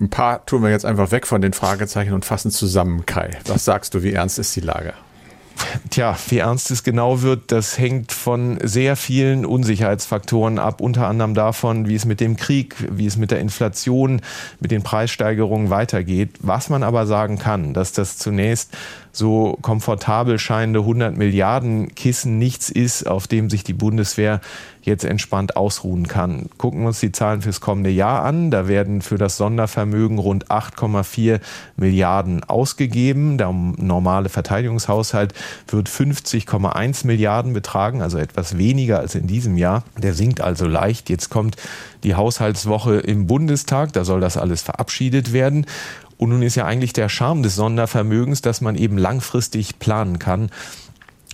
Ein 0.00 0.08
paar 0.08 0.46
tun 0.46 0.62
wir 0.62 0.70
jetzt 0.70 0.86
einfach 0.86 1.10
weg 1.10 1.26
von 1.26 1.42
den 1.42 1.52
Fragezeichen 1.52 2.14
und 2.14 2.24
fassen 2.24 2.50
zusammen, 2.50 3.04
Kai. 3.04 3.36
Was 3.46 3.66
sagst 3.66 3.92
du, 3.92 4.02
wie 4.02 4.14
ernst 4.14 4.38
ist 4.38 4.56
die 4.56 4.60
Lage? 4.60 4.94
Tja, 5.90 6.16
wie 6.28 6.38
ernst 6.38 6.70
es 6.70 6.84
genau 6.84 7.22
wird, 7.22 7.52
das 7.52 7.78
hängt 7.78 8.12
von 8.12 8.58
sehr 8.62 8.96
vielen 8.96 9.44
Unsicherheitsfaktoren 9.44 10.58
ab, 10.58 10.80
unter 10.80 11.06
anderem 11.06 11.34
davon, 11.34 11.88
wie 11.88 11.94
es 11.94 12.04
mit 12.04 12.20
dem 12.20 12.36
Krieg, 12.36 12.76
wie 12.90 13.06
es 13.06 13.16
mit 13.16 13.30
der 13.30 13.40
Inflation, 13.40 14.20
mit 14.60 14.70
den 14.70 14.82
Preissteigerungen 14.82 15.70
weitergeht. 15.70 16.30
Was 16.40 16.68
man 16.68 16.82
aber 16.82 17.06
sagen 17.06 17.38
kann, 17.38 17.74
dass 17.74 17.92
das 17.92 18.18
zunächst 18.18 18.76
so 19.18 19.58
komfortabel 19.60 20.38
scheinende 20.38 20.80
100 20.80 21.16
Milliarden 21.16 21.94
Kissen 21.94 22.38
nichts 22.38 22.70
ist, 22.70 23.06
auf 23.06 23.26
dem 23.26 23.50
sich 23.50 23.64
die 23.64 23.74
Bundeswehr 23.74 24.40
jetzt 24.82 25.04
entspannt 25.04 25.56
ausruhen 25.56 26.08
kann. 26.08 26.48
Gucken 26.56 26.80
wir 26.80 26.88
uns 26.88 27.00
die 27.00 27.12
Zahlen 27.12 27.42
fürs 27.42 27.60
kommende 27.60 27.90
Jahr 27.90 28.22
an. 28.24 28.50
Da 28.50 28.68
werden 28.68 29.02
für 29.02 29.18
das 29.18 29.36
Sondervermögen 29.36 30.18
rund 30.18 30.50
8,4 30.50 31.40
Milliarden 31.76 32.42
ausgegeben. 32.44 33.38
Der 33.38 33.52
normale 33.52 34.28
Verteidigungshaushalt 34.28 35.34
wird 35.68 35.88
50,1 35.88 37.06
Milliarden 37.06 37.52
betragen, 37.52 38.00
also 38.00 38.18
etwas 38.18 38.56
weniger 38.56 39.00
als 39.00 39.14
in 39.14 39.26
diesem 39.26 39.56
Jahr. 39.56 39.84
Der 39.98 40.14
sinkt 40.14 40.40
also 40.40 40.66
leicht. 40.66 41.10
Jetzt 41.10 41.28
kommt 41.28 41.56
die 42.02 42.14
Haushaltswoche 42.14 42.96
im 42.96 43.26
Bundestag. 43.26 43.92
Da 43.92 44.04
soll 44.04 44.20
das 44.20 44.36
alles 44.36 44.62
verabschiedet 44.62 45.32
werden. 45.32 45.66
Und 46.18 46.30
nun 46.30 46.42
ist 46.42 46.56
ja 46.56 46.66
eigentlich 46.66 46.92
der 46.92 47.08
Charme 47.08 47.42
des 47.42 47.54
Sondervermögens, 47.54 48.42
dass 48.42 48.60
man 48.60 48.74
eben 48.76 48.98
langfristig 48.98 49.78
planen 49.78 50.18
kann 50.18 50.50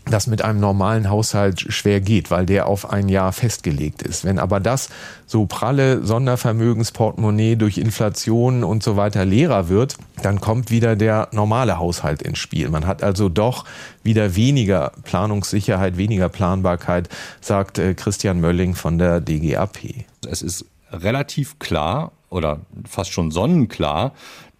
das 0.06 0.26
mit 0.26 0.42
einem 0.42 0.60
normalen 0.60 1.08
Haushalt 1.08 1.60
schwer 1.60 2.00
geht, 2.00 2.30
weil 2.30 2.44
der 2.44 2.66
auf 2.66 2.90
ein 2.90 3.08
Jahr 3.08 3.32
festgelegt 3.32 4.02
ist. 4.02 4.24
Wenn 4.24 4.38
aber 4.38 4.60
das 4.60 4.90
so 5.26 5.46
pralle 5.46 6.04
Sondervermögensportemonnaie 6.04 7.56
durch 7.56 7.78
Inflation 7.78 8.64
und 8.64 8.82
so 8.82 8.96
weiter 8.96 9.24
leerer 9.24 9.68
wird, 9.68 9.96
dann 10.22 10.40
kommt 10.40 10.70
wieder 10.70 10.94
der 10.94 11.28
normale 11.32 11.78
Haushalt 11.78 12.22
ins 12.22 12.38
Spiel. 12.38 12.68
Man 12.68 12.86
hat 12.86 13.02
also 13.02 13.28
doch 13.28 13.64
wieder 14.02 14.36
weniger 14.36 14.92
Planungssicherheit, 15.04 15.96
weniger 15.96 16.28
Planbarkeit, 16.28 17.08
sagt 17.40 17.78
äh, 17.78 17.94
Christian 17.94 18.40
Mölling 18.40 18.74
von 18.74 18.98
der 18.98 19.20
DGAP. 19.20 20.04
Es 20.28 20.42
ist 20.42 20.66
relativ 20.92 21.58
klar 21.58 22.12
oder 22.28 22.60
fast 22.86 23.12
schon 23.12 23.30
sonnenklar, 23.30 24.12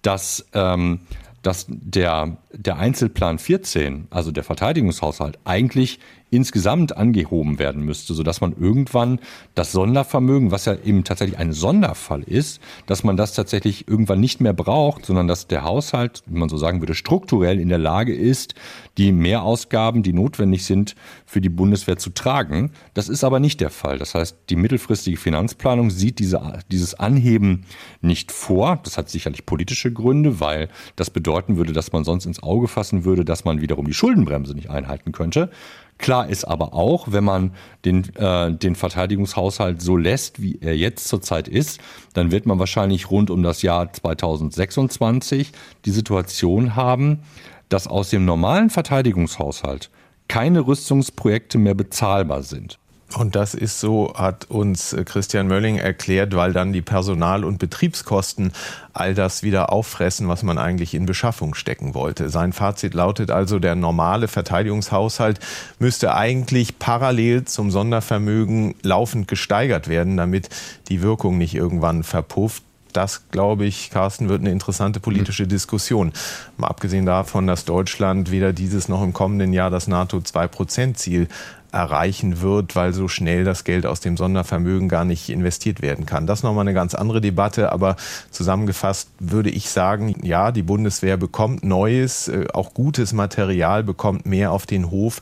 dass, 0.05 0.47
ähm, 0.53 1.01
dass 1.43 1.67
der, 1.69 2.37
der 2.53 2.77
Einzelplan 2.79 3.39
14, 3.39 4.07
also 4.11 4.31
der 4.31 4.45
Verteidigungshaushalt, 4.45 5.39
eigentlich 5.45 5.99
insgesamt 6.35 6.97
angehoben 6.97 7.59
werden 7.59 7.85
müsste, 7.85 8.15
sodass 8.15 8.41
man 8.41 8.55
irgendwann 8.59 9.21
das 9.55 9.73
Sondervermögen, 9.73 10.51
was 10.51 10.65
ja 10.65 10.75
eben 10.85 11.05
tatsächlich 11.05 11.39
ein 11.39 11.53
Sonderfall 11.53 12.23
ist, 12.23 12.61
dass 12.87 13.05
man 13.05 13.17
das 13.17 13.35
tatsächlich 13.35 13.89
irgendwann 13.89 14.21
nicht 14.21 14.41
mehr 14.41 14.53
braucht, 14.53 15.07
sondern 15.07 15.29
dass 15.29 15.47
der 15.47 15.65
Haushalt, 15.65 16.23
wie 16.27 16.39
man 16.39 16.49
so 16.49 16.57
sagen 16.57 16.81
würde, 16.81 16.95
strukturell 16.95 17.61
in 17.61 17.69
der 17.69 17.79
Lage 17.79 18.15
ist, 18.15 18.55
die 18.99 19.13
Mehrausgaben, 19.13 20.03
die 20.03 20.13
notwendig 20.13 20.65
sind, 20.65 20.95
für 21.27 21.41
die 21.41 21.49
Bundeswehr 21.49 21.97
zu 21.97 22.11
tragen. 22.11 22.71
Das 22.95 23.09
ist 23.09 23.25
aber 23.25 23.41
nicht 23.41 23.61
der 23.61 23.71
Fall. 23.71 23.99
Das 23.99 24.15
heißt, 24.15 24.37
die 24.51 24.57
mittelfristige 24.57 25.17
Finanzplanung 25.17 25.91
sieht 25.91 26.19
diese, 26.19 26.61
dieses 26.71 26.95
Anheben 26.95 27.65
nicht 28.01 28.33
vor. 28.33 28.81
Das 28.85 28.99
hat 28.99 29.09
sicherlich 29.09 29.47
politische 29.47 29.93
Gründe, 29.93 30.41
weil 30.41 30.69
das 30.97 31.11
bedeuten 31.11 31.57
würde, 31.57 31.73
dass 31.73 31.93
man 31.93 32.05
sonst 32.05 32.27
ins 32.27 32.43
Auge 32.43 32.69
fassen 32.69 33.05
würde, 33.05 33.25
dass 33.25 33.45
man 33.45 33.61
wiederum 33.61 33.87
die 33.87 33.95
Schuldenbremse 33.95 34.55
nicht 34.55 34.71
einhalten 34.71 35.13
könnte. 35.13 35.51
Klar 35.99 36.29
ist 36.29 36.45
aber 36.45 36.75
auch, 36.75 37.13
wenn 37.13 37.25
man 37.25 37.53
den, 37.85 38.15
äh, 38.17 38.53
den 38.53 38.75
Verteidigungshaushalt 38.75 39.81
so 39.81 39.97
lässt, 39.97 40.43
wie 40.43 40.59
er 40.61 40.77
jetzt 40.77 41.09
zurzeit 41.09 41.49
ist, 41.49 41.81
dann 42.15 42.31
wird 42.31 42.47
man 42.47 42.59
wahrscheinlich 42.59 43.11
rund 43.11 43.31
um 43.31 43.43
das 43.43 43.63
Jahr 43.63 43.93
2026 43.93 45.53
die 45.85 45.91
Situation 45.91 46.75
haben, 46.75 47.21
dass 47.69 47.87
aus 47.87 48.11
dem 48.11 48.25
normalen 48.25 48.71
Verteidigungshaushalt 48.71 49.91
keine 50.29 50.67
Rüstungsprojekte 50.67 51.59
mehr 51.59 51.75
bezahlbar 51.75 52.43
sind. 52.43 52.79
Und 53.17 53.37
das 53.37 53.55
ist 53.55 53.79
so, 53.79 54.13
hat 54.17 54.51
uns 54.51 54.93
äh, 54.93 55.05
Christian 55.05 55.47
Mölling 55.47 55.77
erklärt, 55.77 56.35
weil 56.35 56.53
dann 56.53 56.73
die 56.73 56.83
Personal- 56.83 57.45
und 57.45 57.59
Betriebskosten 57.59 58.53
all 58.93 59.15
das 59.15 59.43
wieder 59.43 59.73
auffressen, 59.73 60.27
was 60.27 60.43
man 60.43 60.59
eigentlich 60.59 60.95
in 60.95 61.07
Beschaffung 61.07 61.55
stecken 61.55 61.95
wollte. 61.95 62.29
Sein 62.29 62.53
Fazit 62.53 62.95
lautet 62.95 63.31
also, 63.31 63.59
der 63.59 63.77
normale 63.77 64.27
Verteidigungshaushalt 64.27 65.39
müsste 65.79 66.15
eigentlich 66.15 66.79
parallel 66.79 67.45
zum 67.45 67.71
Sondervermögen 67.71 68.75
laufend 68.83 69.29
gesteigert 69.29 69.87
werden, 69.89 70.17
damit 70.17 70.49
die 70.89 71.03
Wirkung 71.03 71.39
nicht 71.39 71.55
irgendwann 71.55 72.03
verpufft 72.03 72.63
das, 72.95 73.29
glaube 73.31 73.65
ich, 73.67 73.91
Carsten, 73.91 74.29
wird 74.29 74.41
eine 74.41 74.51
interessante 74.51 75.01
politische 75.01 75.47
Diskussion. 75.47 76.13
Mal 76.57 76.69
abgesehen 76.69 77.07
davon, 77.07 77.47
dass 77.47 77.65
Deutschland 77.65 78.31
weder 78.31 78.53
dieses 78.53 78.89
noch 78.89 79.03
im 79.03 79.13
kommenden 79.13 79.53
Jahr 79.53 79.71
das 79.71 79.89
NATO-2-Prozent-Ziel 79.89 81.29
erreichen 81.75 82.41
wird, 82.41 82.77
weil 82.77 82.93
so 82.93 83.09
schnell 83.09 83.45
das 83.45 83.65
Geld 83.65 83.85
aus 83.85 84.01
dem 84.01 84.17
Sondervermögen 84.17 84.89
gar 84.89 85.05
nicht 85.05 85.29
investiert 85.29 85.83
werden 85.83 86.07
kann. 86.07 86.27
Das 86.27 86.39
ist 86.41 86.43
nochmal 86.45 86.63
eine 86.63 86.75
ganz 86.75 86.95
andere 86.95 87.21
Debatte, 87.21 87.73
aber 87.73 87.97
zusammengefasst 88.31 89.11
würde 89.19 89.51
ich 89.51 89.69
sagen, 89.69 90.17
ja, 90.23 90.53
die 90.53 90.63
Bundeswehr 90.63 91.17
bekommt 91.17 91.65
neues, 91.65 92.29
äh, 92.29 92.47
auch 92.53 92.75
gutes 92.75 93.13
Material, 93.13 93.83
bekommt 93.83 94.25
mehr 94.25 94.53
auf 94.53 94.67
den 94.67 94.91
Hof. 94.91 95.21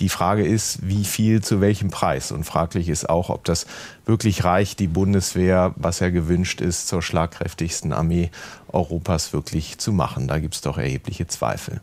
Die 0.00 0.08
Frage 0.08 0.44
ist, 0.44 0.86
wie 0.86 1.04
viel 1.04 1.42
zu 1.42 1.60
welchem 1.60 1.90
Preis? 1.90 2.32
Und 2.32 2.44
fraglich 2.44 2.88
ist 2.88 3.08
auch, 3.08 3.30
ob 3.30 3.44
das 3.44 3.66
wirklich 4.04 4.42
reicht, 4.42 4.80
die 4.80 4.88
Bundeswehr, 4.88 5.72
was 5.76 6.00
ja 6.00 6.10
gewünscht 6.10 6.60
ist, 6.60 6.88
zur 6.88 7.02
schlagkräftigsten 7.02 7.92
Armee 7.92 8.30
Europas 8.72 9.32
wirklich 9.32 9.78
zu 9.78 9.92
machen. 9.92 10.26
Da 10.26 10.40
gibt 10.40 10.54
es 10.54 10.60
doch 10.62 10.78
erhebliche 10.78 11.28
Zweifel. 11.28 11.80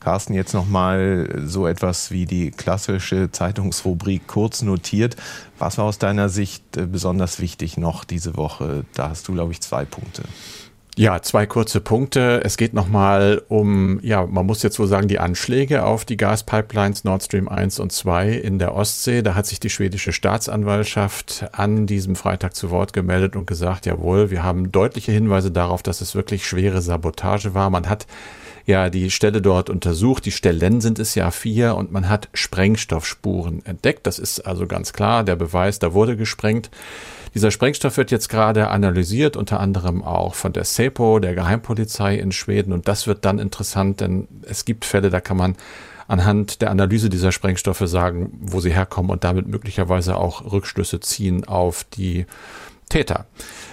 Carsten, 0.00 0.32
jetzt 0.32 0.54
nochmal 0.54 1.28
so 1.44 1.66
etwas 1.66 2.10
wie 2.10 2.24
die 2.24 2.50
klassische 2.50 3.30
Zeitungsrubrik 3.30 4.26
kurz 4.26 4.62
notiert. 4.62 5.16
Was 5.58 5.76
war 5.76 5.84
aus 5.84 5.98
deiner 5.98 6.30
Sicht 6.30 6.76
äh, 6.76 6.86
besonders 6.86 7.38
wichtig 7.38 7.76
noch 7.76 8.04
diese 8.04 8.36
Woche? 8.36 8.84
Da 8.94 9.10
hast 9.10 9.28
du, 9.28 9.34
glaube 9.34 9.52
ich, 9.52 9.60
zwei 9.60 9.84
Punkte. 9.84 10.22
Ja, 10.96 11.22
zwei 11.22 11.46
kurze 11.46 11.80
Punkte. 11.80 12.42
Es 12.44 12.56
geht 12.56 12.74
nochmal 12.74 13.42
um, 13.48 14.00
ja, 14.02 14.26
man 14.26 14.44
muss 14.44 14.62
jetzt 14.62 14.78
wohl 14.78 14.88
sagen, 14.88 15.08
die 15.08 15.18
Anschläge 15.18 15.84
auf 15.84 16.04
die 16.04 16.16
Gaspipelines 16.16 17.04
Nord 17.04 17.22
Stream 17.22 17.48
1 17.48 17.78
und 17.78 17.92
2 17.92 18.32
in 18.32 18.58
der 18.58 18.74
Ostsee. 18.74 19.22
Da 19.22 19.34
hat 19.34 19.46
sich 19.46 19.60
die 19.60 19.70
schwedische 19.70 20.12
Staatsanwaltschaft 20.12 21.46
an 21.52 21.86
diesem 21.86 22.16
Freitag 22.16 22.54
zu 22.54 22.70
Wort 22.70 22.92
gemeldet 22.92 23.36
und 23.36 23.46
gesagt, 23.46 23.86
jawohl, 23.86 24.30
wir 24.30 24.42
haben 24.42 24.72
deutliche 24.72 25.12
Hinweise 25.12 25.50
darauf, 25.50 25.82
dass 25.82 26.00
es 26.00 26.14
wirklich 26.14 26.46
schwere 26.46 26.82
Sabotage 26.82 27.54
war. 27.54 27.70
Man 27.70 27.88
hat 27.88 28.06
ja 28.66 28.90
die 28.90 29.10
Stelle 29.10 29.42
dort 29.42 29.70
untersucht. 29.70 30.26
Die 30.26 30.30
Stellen 30.30 30.80
sind 30.80 30.98
es 30.98 31.14
ja 31.14 31.30
vier 31.30 31.74
und 31.76 31.92
man 31.92 32.08
hat 32.08 32.28
Sprengstoffspuren 32.34 33.64
entdeckt. 33.64 34.06
Das 34.06 34.18
ist 34.18 34.40
also 34.40 34.66
ganz 34.66 34.92
klar 34.92 35.24
der 35.24 35.36
Beweis, 35.36 35.78
da 35.78 35.92
wurde 35.94 36.16
gesprengt. 36.16 36.70
Dieser 37.34 37.50
Sprengstoff 37.50 37.96
wird 37.96 38.10
jetzt 38.10 38.28
gerade 38.28 38.68
analysiert, 38.68 39.36
unter 39.36 39.60
anderem 39.60 40.02
auch 40.02 40.34
von 40.34 40.52
der 40.52 40.64
SEPO, 40.64 41.20
der 41.20 41.34
Geheimpolizei 41.34 42.16
in 42.16 42.32
Schweden. 42.32 42.72
Und 42.72 42.88
das 42.88 43.06
wird 43.06 43.24
dann 43.24 43.38
interessant, 43.38 44.00
denn 44.00 44.26
es 44.42 44.64
gibt 44.64 44.84
Fälle, 44.84 45.10
da 45.10 45.20
kann 45.20 45.36
man 45.36 45.56
anhand 46.08 46.60
der 46.60 46.72
Analyse 46.72 47.08
dieser 47.08 47.30
Sprengstoffe 47.30 47.84
sagen, 47.84 48.32
wo 48.40 48.58
sie 48.58 48.72
herkommen 48.72 49.12
und 49.12 49.22
damit 49.22 49.46
möglicherweise 49.46 50.16
auch 50.16 50.50
Rückschlüsse 50.50 50.98
ziehen 50.98 51.46
auf 51.46 51.84
die 51.84 52.26
Täter. 52.88 53.26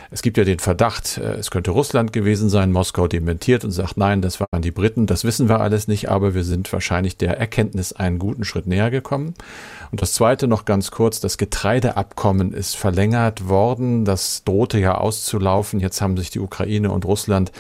Es 0.10 0.22
gibt 0.22 0.38
ja 0.38 0.44
den 0.44 0.60
Verdacht, 0.60 1.18
äh, 1.18 1.34
es 1.34 1.52
könnte 1.52 1.72
Russland 1.72 2.14
gewesen 2.14 2.50
sein. 2.50 2.72
Moskau 2.72 3.08
dementiert 3.08 3.64
und 3.64 3.72
sagt, 3.72 3.98
nein, 3.98 4.22
das 4.22 4.40
waren 4.40 4.62
die 4.62 4.72
Briten. 4.72 5.06
Das 5.06 5.24
wissen 5.24 5.50
wir 5.50 5.60
alles 5.60 5.88
nicht, 5.88 6.10
aber 6.10 6.34
wir 6.34 6.44
sind 6.44 6.72
wahrscheinlich 6.72 7.18
der 7.18 7.38
Erkenntnis 7.38 7.94
einen 7.94 8.20
guten 8.20 8.44
Schritt 8.44 8.68
näher 8.68 8.92
gekommen. 8.92 9.34
Und 9.92 10.02
das 10.02 10.14
Zweite 10.14 10.48
noch 10.48 10.66
ganz 10.66 10.92
kurz, 10.92 11.20
das 11.20 11.38
Getreideabkommen 11.38 12.54
ist 12.54 12.76
verlängert 12.76 13.48
worden. 13.48 14.06
Das 14.06 14.44
drohte 14.44 14.80
ja 14.80 14.96
auszulaufen. 14.96 15.80
Jetzt 15.80 16.02
haben 16.02 16.18
sich 16.18 16.30
die 16.30 16.40
Ukraine 16.40 16.92
und 16.92 17.06
Russland 17.06 17.52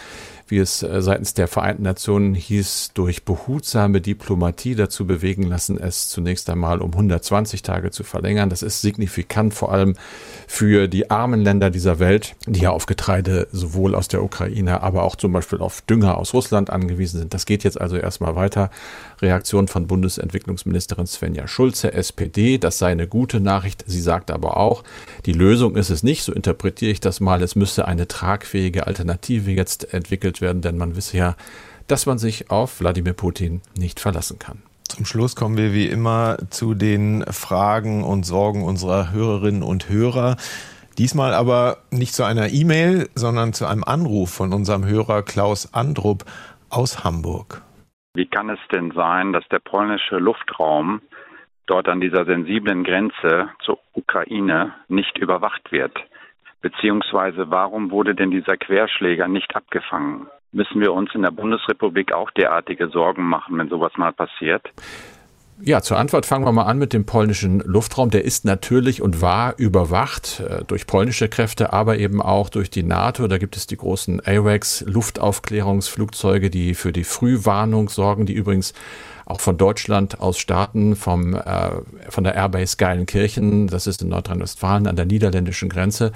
wie 0.48 0.58
es 0.58 0.84
äh, 0.84 1.02
seitens 1.02 1.34
der 1.34 1.48
Vereinten 1.48 1.84
Nationen 1.84 2.34
hieß, 2.34 2.92
durch 2.94 3.24
behutsame 3.24 4.02
Diplomatie 4.02 4.76
dazu 4.76 5.06
bewegen 5.06 5.44
lassen, 5.44 5.78
es 5.78 6.10
zunächst 6.10 6.50
einmal 6.50 6.82
um 6.82 6.92
120 6.92 7.62
Tage 7.62 7.92
zu 7.92 8.04
verlängern. 8.04 8.50
Das 8.50 8.62
ist 8.62 8.82
signifikant 8.82 9.54
vor 9.54 9.72
allem 9.72 9.96
für 10.48 10.88
die 10.88 11.10
armen 11.12 11.42
Länder 11.42 11.70
dieser 11.70 12.00
Welt, 12.00 12.36
die 12.46 12.62
ja 12.62 12.72
auf 12.72 12.86
Getreide 12.86 13.48
sowohl 13.52 13.96
aus 13.96 14.08
der 14.08 14.24
Ukraine, 14.24 14.82
aber 14.82 15.04
auch 15.04 15.16
zum 15.16 15.34
Beispiel 15.34 15.60
auf 15.60 15.82
Dünger 15.82 16.18
aus 16.18 16.34
Russland 16.34 16.70
angewiesen 16.70 17.20
sind. 17.20 17.34
Das 17.34 17.46
geht 17.46 17.64
jetzt 17.64 17.80
also 17.80 17.98
erstmal 17.98 18.36
weiter. 18.36 18.70
Reaktion 19.22 19.68
von 19.68 19.88
Bundesentwicklungsministerin 19.88 21.08
Svenja 21.08 21.48
Schulze, 21.48 21.94
SPD. 21.94 22.58
Das 22.58 22.78
sei 22.78 22.92
eine 22.92 23.08
gute 23.08 23.40
Nachricht. 23.40 23.84
Sie 23.88 24.02
sagt 24.02 24.32
aber 24.32 24.58
auch, 24.58 24.84
die 25.26 25.34
Lösung 25.34 25.76
ist 25.76 25.90
es 25.90 26.04
nicht, 26.04 26.24
so 26.24 26.32
interpretiere 26.32 26.92
ich 26.92 27.00
das 27.00 27.20
mal. 27.20 27.42
Es 27.42 27.56
müsse 27.56 27.88
eine 27.88 28.08
tragfähige 28.08 28.88
Alternative 28.88 29.52
jetzt 29.52 29.94
entwickelt 29.94 30.37
werden, 30.42 30.62
denn 30.62 30.78
man 30.78 30.96
wisse 30.96 31.18
ja, 31.18 31.36
dass 31.88 32.06
man 32.06 32.18
sich 32.18 32.52
auf 32.52 32.80
Wladimir 32.80 33.14
Putin 33.14 33.62
nicht 33.78 34.00
verlassen 34.00 34.40
kann. 34.40 34.62
Zum 34.88 35.06
Schluss 35.06 35.36
kommen 35.36 35.58
wir 35.58 35.74
wie 35.74 35.88
immer 35.88 36.38
zu 36.50 36.74
den 36.74 37.24
Fragen 37.30 38.04
und 38.04 38.26
Sorgen 38.26 38.64
unserer 38.64 39.12
Hörerinnen 39.12 39.64
und 39.64 39.90
Hörer. 39.90 40.38
Diesmal 40.98 41.34
aber 41.34 41.78
nicht 41.92 42.14
zu 42.14 42.24
einer 42.24 42.50
E-Mail, 42.50 43.10
sondern 43.14 43.54
zu 43.54 43.66
einem 43.68 43.84
Anruf 43.84 44.34
von 44.34 44.54
unserem 44.54 44.86
Hörer 44.86 45.24
Klaus 45.24 45.74
Andrup 45.74 46.26
aus 46.70 47.04
Hamburg. 47.04 47.62
Wie 48.16 48.26
kann 48.26 48.50
es 48.50 48.60
denn 48.72 48.92
sein, 48.96 49.34
dass 49.34 49.48
der 49.50 49.60
polnische 49.60 50.18
Luftraum 50.18 51.02
dort 51.68 51.88
an 51.88 52.02
dieser 52.02 52.26
sensiblen 52.26 52.84
Grenze 52.84 53.50
zur 53.64 53.78
Ukraine 53.94 54.74
nicht 54.88 55.18
überwacht 55.18 55.72
wird? 55.72 55.94
Beziehungsweise 56.62 57.50
warum 57.50 57.92
wurde 57.92 58.16
denn 58.16 58.32
dieser 58.32 58.58
Querschläger 58.58 59.28
nicht 59.28 59.56
abgefangen? 59.56 60.28
Müssen 60.52 60.82
wir 60.82 60.94
uns 60.94 61.14
in 61.14 61.22
der 61.22 61.32
Bundesrepublik 61.32 62.14
auch 62.14 62.32
derartige 62.32 62.88
Sorgen 62.90 63.24
machen, 63.24 63.58
wenn 63.58 63.70
sowas 63.70 63.92
mal 63.98 64.14
passiert? 64.14 64.72
Ja, 65.60 65.82
zur 65.82 65.98
Antwort 65.98 66.28
fangen 66.28 66.46
wir 66.46 66.52
mal 66.52 66.66
an 66.66 66.78
mit 66.78 66.94
dem 66.94 67.08
polnischen 67.08 67.62
Luftraum. 67.62 68.12
Der 68.12 68.24
ist 68.24 68.46
natürlich 68.46 69.02
und 69.02 69.22
war 69.22 69.56
überwacht 69.58 70.40
äh, 70.40 70.64
durch 70.66 70.86
polnische 70.86 71.30
Kräfte, 71.30 71.74
aber 71.74 71.98
eben 71.98 72.22
auch 72.22 72.50
durch 72.50 72.70
die 72.70 72.84
NATO. 72.84 73.28
Da 73.28 73.40
gibt 73.40 73.58
es 73.58 73.66
die 73.66 73.76
großen 73.76 74.22
AWACS, 74.24 74.86
Luftaufklärungsflugzeuge, 74.88 76.52
die 76.52 76.76
für 76.76 76.92
die 76.92 77.04
Frühwarnung 77.04 77.90
sorgen, 77.90 78.28
die 78.28 78.34
übrigens 78.34 78.76
auch 79.28 79.42
von 79.42 79.58
Deutschland 79.58 80.22
aus 80.22 80.38
starten, 80.38 80.96
vom, 80.96 81.34
äh, 81.34 81.72
von 82.10 82.24
der 82.24 82.36
Airbase 82.36 82.78
Geilenkirchen, 82.78 83.68
das 83.68 83.86
ist 83.86 84.02
in 84.02 84.08
Nordrhein-Westfalen 84.10 84.88
an 84.88 84.96
der 84.96 85.06
niederländischen 85.06 85.68
Grenze. 85.68 86.14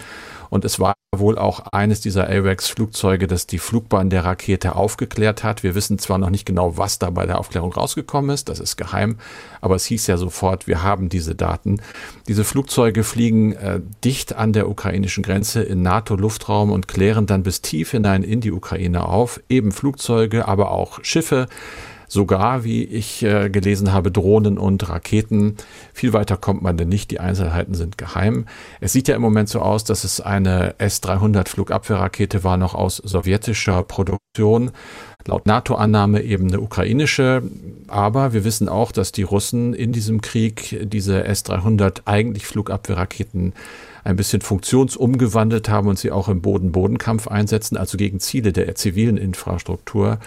Und 0.49 0.63
es 0.63 0.79
war 0.79 0.93
wohl 1.13 1.37
auch 1.37 1.59
eines 1.73 1.99
dieser 1.99 2.29
AWACS-Flugzeuge, 2.29 3.27
das 3.27 3.45
die 3.45 3.57
Flugbahn 3.57 4.09
der 4.09 4.23
Rakete 4.23 4.77
aufgeklärt 4.77 5.43
hat. 5.43 5.61
Wir 5.61 5.75
wissen 5.75 5.99
zwar 5.99 6.17
noch 6.17 6.29
nicht 6.29 6.45
genau, 6.45 6.77
was 6.77 6.99
da 6.99 7.09
bei 7.09 7.25
der 7.25 7.37
Aufklärung 7.37 7.73
rausgekommen 7.73 8.31
ist, 8.33 8.47
das 8.47 8.61
ist 8.61 8.77
geheim, 8.77 9.17
aber 9.59 9.75
es 9.75 9.85
hieß 9.85 10.07
ja 10.07 10.15
sofort, 10.15 10.67
wir 10.67 10.83
haben 10.83 11.09
diese 11.09 11.35
Daten. 11.35 11.81
Diese 12.29 12.45
Flugzeuge 12.45 13.03
fliegen 13.03 13.51
äh, 13.53 13.81
dicht 14.05 14.35
an 14.37 14.53
der 14.53 14.69
ukrainischen 14.69 15.21
Grenze 15.21 15.61
in 15.61 15.81
NATO-Luftraum 15.81 16.71
und 16.71 16.87
klären 16.87 17.25
dann 17.25 17.43
bis 17.43 17.61
tief 17.61 17.91
hinein 17.91 18.23
in 18.23 18.39
die 18.39 18.53
Ukraine 18.53 19.05
auf. 19.05 19.41
Eben 19.49 19.73
Flugzeuge, 19.73 20.47
aber 20.47 20.71
auch 20.71 21.03
Schiffe 21.03 21.47
sogar, 22.11 22.65
wie 22.65 22.83
ich 22.83 23.23
äh, 23.23 23.49
gelesen 23.49 23.93
habe, 23.93 24.11
Drohnen 24.11 24.57
und 24.57 24.89
Raketen. 24.89 25.55
Viel 25.93 26.11
weiter 26.11 26.35
kommt 26.35 26.61
man 26.61 26.75
denn 26.75 26.89
nicht. 26.89 27.09
Die 27.09 27.21
Einzelheiten 27.21 27.73
sind 27.73 27.97
geheim. 27.97 28.47
Es 28.81 28.91
sieht 28.91 29.07
ja 29.07 29.15
im 29.15 29.21
Moment 29.21 29.47
so 29.47 29.61
aus, 29.61 29.85
dass 29.85 30.03
es 30.03 30.19
eine 30.19 30.75
S-300 30.77 31.47
Flugabwehrrakete 31.47 32.43
war, 32.43 32.57
noch 32.57 32.75
aus 32.75 32.97
sowjetischer 32.97 33.83
Produktion. 33.83 34.71
Laut 35.25 35.45
NATO-Annahme 35.45 36.21
eben 36.21 36.49
eine 36.49 36.59
ukrainische. 36.59 37.43
Aber 37.87 38.33
wir 38.33 38.43
wissen 38.43 38.67
auch, 38.67 38.91
dass 38.91 39.13
die 39.13 39.23
Russen 39.23 39.73
in 39.73 39.93
diesem 39.93 40.19
Krieg 40.19 40.81
diese 40.83 41.23
S-300 41.23 42.01
eigentlich 42.03 42.45
Flugabwehrraketen 42.45 43.53
ein 44.03 44.15
bisschen 44.17 44.41
funktionsumgewandelt 44.41 45.69
haben 45.69 45.87
und 45.87 45.97
sie 45.97 46.11
auch 46.11 46.27
im 46.27 46.41
Boden-Bodenkampf 46.41 47.29
einsetzen, 47.29 47.77
also 47.77 47.97
gegen 47.97 48.19
Ziele 48.19 48.51
der 48.51 48.75
zivilen 48.75 49.15
Infrastruktur. 49.15 50.19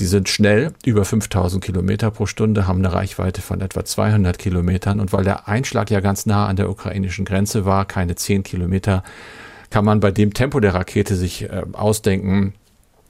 Sie 0.00 0.06
sind 0.06 0.30
schnell, 0.30 0.72
über 0.86 1.04
5000 1.04 1.62
Kilometer 1.62 2.10
pro 2.10 2.24
Stunde, 2.24 2.66
haben 2.66 2.78
eine 2.78 2.94
Reichweite 2.94 3.42
von 3.42 3.60
etwa 3.60 3.84
200 3.84 4.38
Kilometern. 4.38 4.98
Und 4.98 5.12
weil 5.12 5.24
der 5.24 5.46
Einschlag 5.46 5.90
ja 5.90 6.00
ganz 6.00 6.24
nah 6.24 6.46
an 6.46 6.56
der 6.56 6.70
ukrainischen 6.70 7.26
Grenze 7.26 7.66
war, 7.66 7.84
keine 7.84 8.14
10 8.14 8.42
Kilometer, 8.42 9.04
kann 9.68 9.84
man 9.84 10.00
bei 10.00 10.10
dem 10.10 10.32
Tempo 10.32 10.58
der 10.58 10.72
Rakete 10.72 11.16
sich 11.16 11.42
äh, 11.42 11.64
ausdenken, 11.74 12.54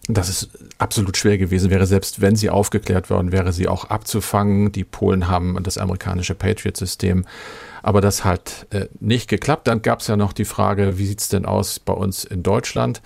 dass 0.09 0.29
es 0.29 0.51
absolut 0.79 1.17
schwer 1.17 1.39
gewesen 1.39 1.71
wäre, 1.71 1.87
selbst 1.87 2.21
wenn 2.23 2.35
sie 2.35 2.51
aufgeklärt 2.51 3.09
worden 3.09 3.31
wäre, 3.31 3.53
sie 3.53 3.69
auch 3.69 3.85
abzufangen. 3.85 4.73
Die 4.73 4.83
Polen 4.83 5.29
haben 5.29 5.63
das 5.63 5.79
amerikanische 5.79 6.35
Patriot-System, 6.35 7.25
aber 7.85 8.01
das 8.01 8.25
hat 8.25 8.67
äh, 8.71 8.87
nicht 8.99 9.29
geklappt. 9.29 9.69
Dann 9.69 9.83
gab 9.83 10.01
es 10.01 10.09
ja 10.09 10.17
noch 10.17 10.33
die 10.33 10.45
Frage, 10.45 10.99
wie 10.99 11.07
sieht 11.07 11.21
es 11.21 11.29
denn 11.29 11.45
aus 11.47 11.79
bei 11.79 11.93
uns 11.93 12.25
in 12.25 12.43
Deutschland? 12.43 13.01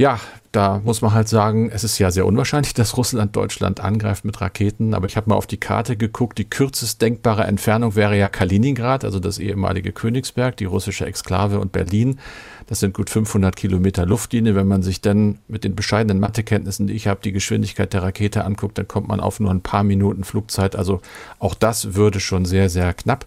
Ja, 0.00 0.18
da 0.50 0.80
muss 0.82 1.02
man 1.02 1.12
halt 1.12 1.28
sagen, 1.28 1.68
es 1.70 1.84
ist 1.84 1.98
ja 1.98 2.10
sehr 2.10 2.24
unwahrscheinlich, 2.24 2.72
dass 2.80 2.96
Russland 2.96 3.36
Deutschland 3.36 3.80
angreift 3.80 4.24
mit 4.24 4.40
Raketen. 4.40 4.94
Aber 4.94 5.06
ich 5.06 5.18
habe 5.18 5.28
mal 5.28 5.36
auf 5.36 5.46
die 5.46 5.58
Karte 5.58 5.94
geguckt. 5.94 6.38
Die 6.38 6.48
kürzest 6.48 7.02
denkbare 7.02 7.44
Entfernung 7.44 7.96
wäre 7.96 8.16
ja 8.16 8.30
Kaliningrad, 8.30 9.04
also 9.04 9.20
das 9.20 9.38
ehemalige 9.38 9.92
Königsberg, 9.92 10.56
die 10.56 10.64
russische 10.64 11.04
Exklave 11.04 11.60
und 11.60 11.72
Berlin. 11.72 12.18
Das 12.66 12.80
sind 12.80 12.94
gut 12.94 13.10
500 13.10 13.54
Kilometer 13.54 14.06
Luftlinie. 14.06 14.54
Wenn 14.54 14.68
man 14.68 14.82
sich 14.82 15.02
dann 15.02 15.36
mit 15.48 15.64
den 15.64 15.76
bescheidenen 15.76 16.18
Mathekenntnissen, 16.18 16.86
die 16.86 16.94
ich 16.94 17.06
habe, 17.06 17.20
die 17.22 17.32
Geschwindigkeit 17.32 17.92
der 17.92 18.02
Rakete 18.02 18.46
anguckt, 18.46 18.78
dann 18.78 18.88
kommt 18.88 19.06
man 19.06 19.20
auf 19.20 19.38
nur 19.38 19.50
ein 19.50 19.60
paar 19.60 19.84
Minuten 19.84 20.24
Flugzeit. 20.24 20.76
Also 20.76 21.02
auch 21.38 21.54
das 21.54 21.92
würde 21.94 22.20
schon 22.20 22.46
sehr, 22.46 22.70
sehr 22.70 22.94
knapp. 22.94 23.26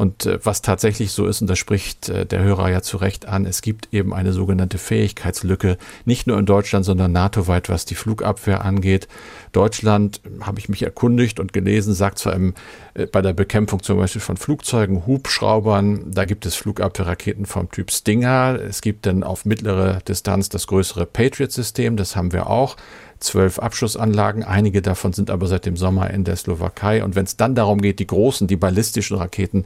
Und 0.00 0.24
äh, 0.24 0.38
was 0.42 0.62
tatsächlich 0.62 1.12
so 1.12 1.26
ist, 1.26 1.42
und 1.42 1.50
das 1.50 1.58
spricht 1.58 2.08
äh, 2.08 2.24
der 2.24 2.42
Hörer 2.42 2.70
ja 2.70 2.80
zu 2.80 2.96
Recht 2.96 3.28
an, 3.28 3.44
es 3.44 3.60
gibt 3.60 3.92
eben 3.92 4.14
eine 4.14 4.32
sogenannte 4.32 4.78
Fähigkeitslücke, 4.78 5.76
nicht 6.06 6.26
nur 6.26 6.38
in 6.38 6.46
Deutschland, 6.46 6.86
sondern 6.86 7.12
NATO-weit, 7.12 7.68
was 7.68 7.84
die 7.84 7.94
Flugabwehr 7.94 8.64
angeht. 8.64 9.08
Deutschland, 9.52 10.22
habe 10.40 10.58
ich 10.58 10.70
mich 10.70 10.84
erkundigt 10.84 11.38
und 11.38 11.52
gelesen, 11.52 11.92
sagt 11.92 12.18
zwar 12.18 12.32
im, 12.32 12.54
äh, 12.94 13.04
bei 13.04 13.20
der 13.20 13.34
Bekämpfung 13.34 13.82
zum 13.82 13.98
Beispiel 13.98 14.22
von 14.22 14.38
Flugzeugen, 14.38 15.06
Hubschraubern, 15.06 16.10
da 16.12 16.24
gibt 16.24 16.46
es 16.46 16.54
Flugabwehrraketen 16.54 17.44
vom 17.44 17.70
Typ 17.70 17.90
Stinger. 17.90 18.58
Es 18.58 18.80
gibt 18.80 19.04
dann 19.04 19.22
auf 19.22 19.44
mittlere 19.44 19.98
Distanz 20.08 20.48
das 20.48 20.66
größere 20.66 21.04
Patriot-System, 21.04 21.98
das 21.98 22.16
haben 22.16 22.32
wir 22.32 22.48
auch 22.48 22.78
zwölf 23.20 23.58
Abschussanlagen. 23.58 24.42
Einige 24.42 24.82
davon 24.82 25.12
sind 25.12 25.30
aber 25.30 25.46
seit 25.46 25.66
dem 25.66 25.76
Sommer 25.76 26.10
in 26.10 26.24
der 26.24 26.36
Slowakei. 26.36 27.04
Und 27.04 27.14
wenn 27.14 27.24
es 27.24 27.36
dann 27.36 27.54
darum 27.54 27.80
geht, 27.80 27.98
die 27.98 28.06
großen, 28.06 28.48
die 28.48 28.56
ballistischen 28.56 29.16
Raketen, 29.16 29.64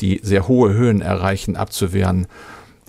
die 0.00 0.20
sehr 0.22 0.46
hohe 0.48 0.72
Höhen 0.72 1.00
erreichen, 1.00 1.56
abzuwehren, 1.56 2.26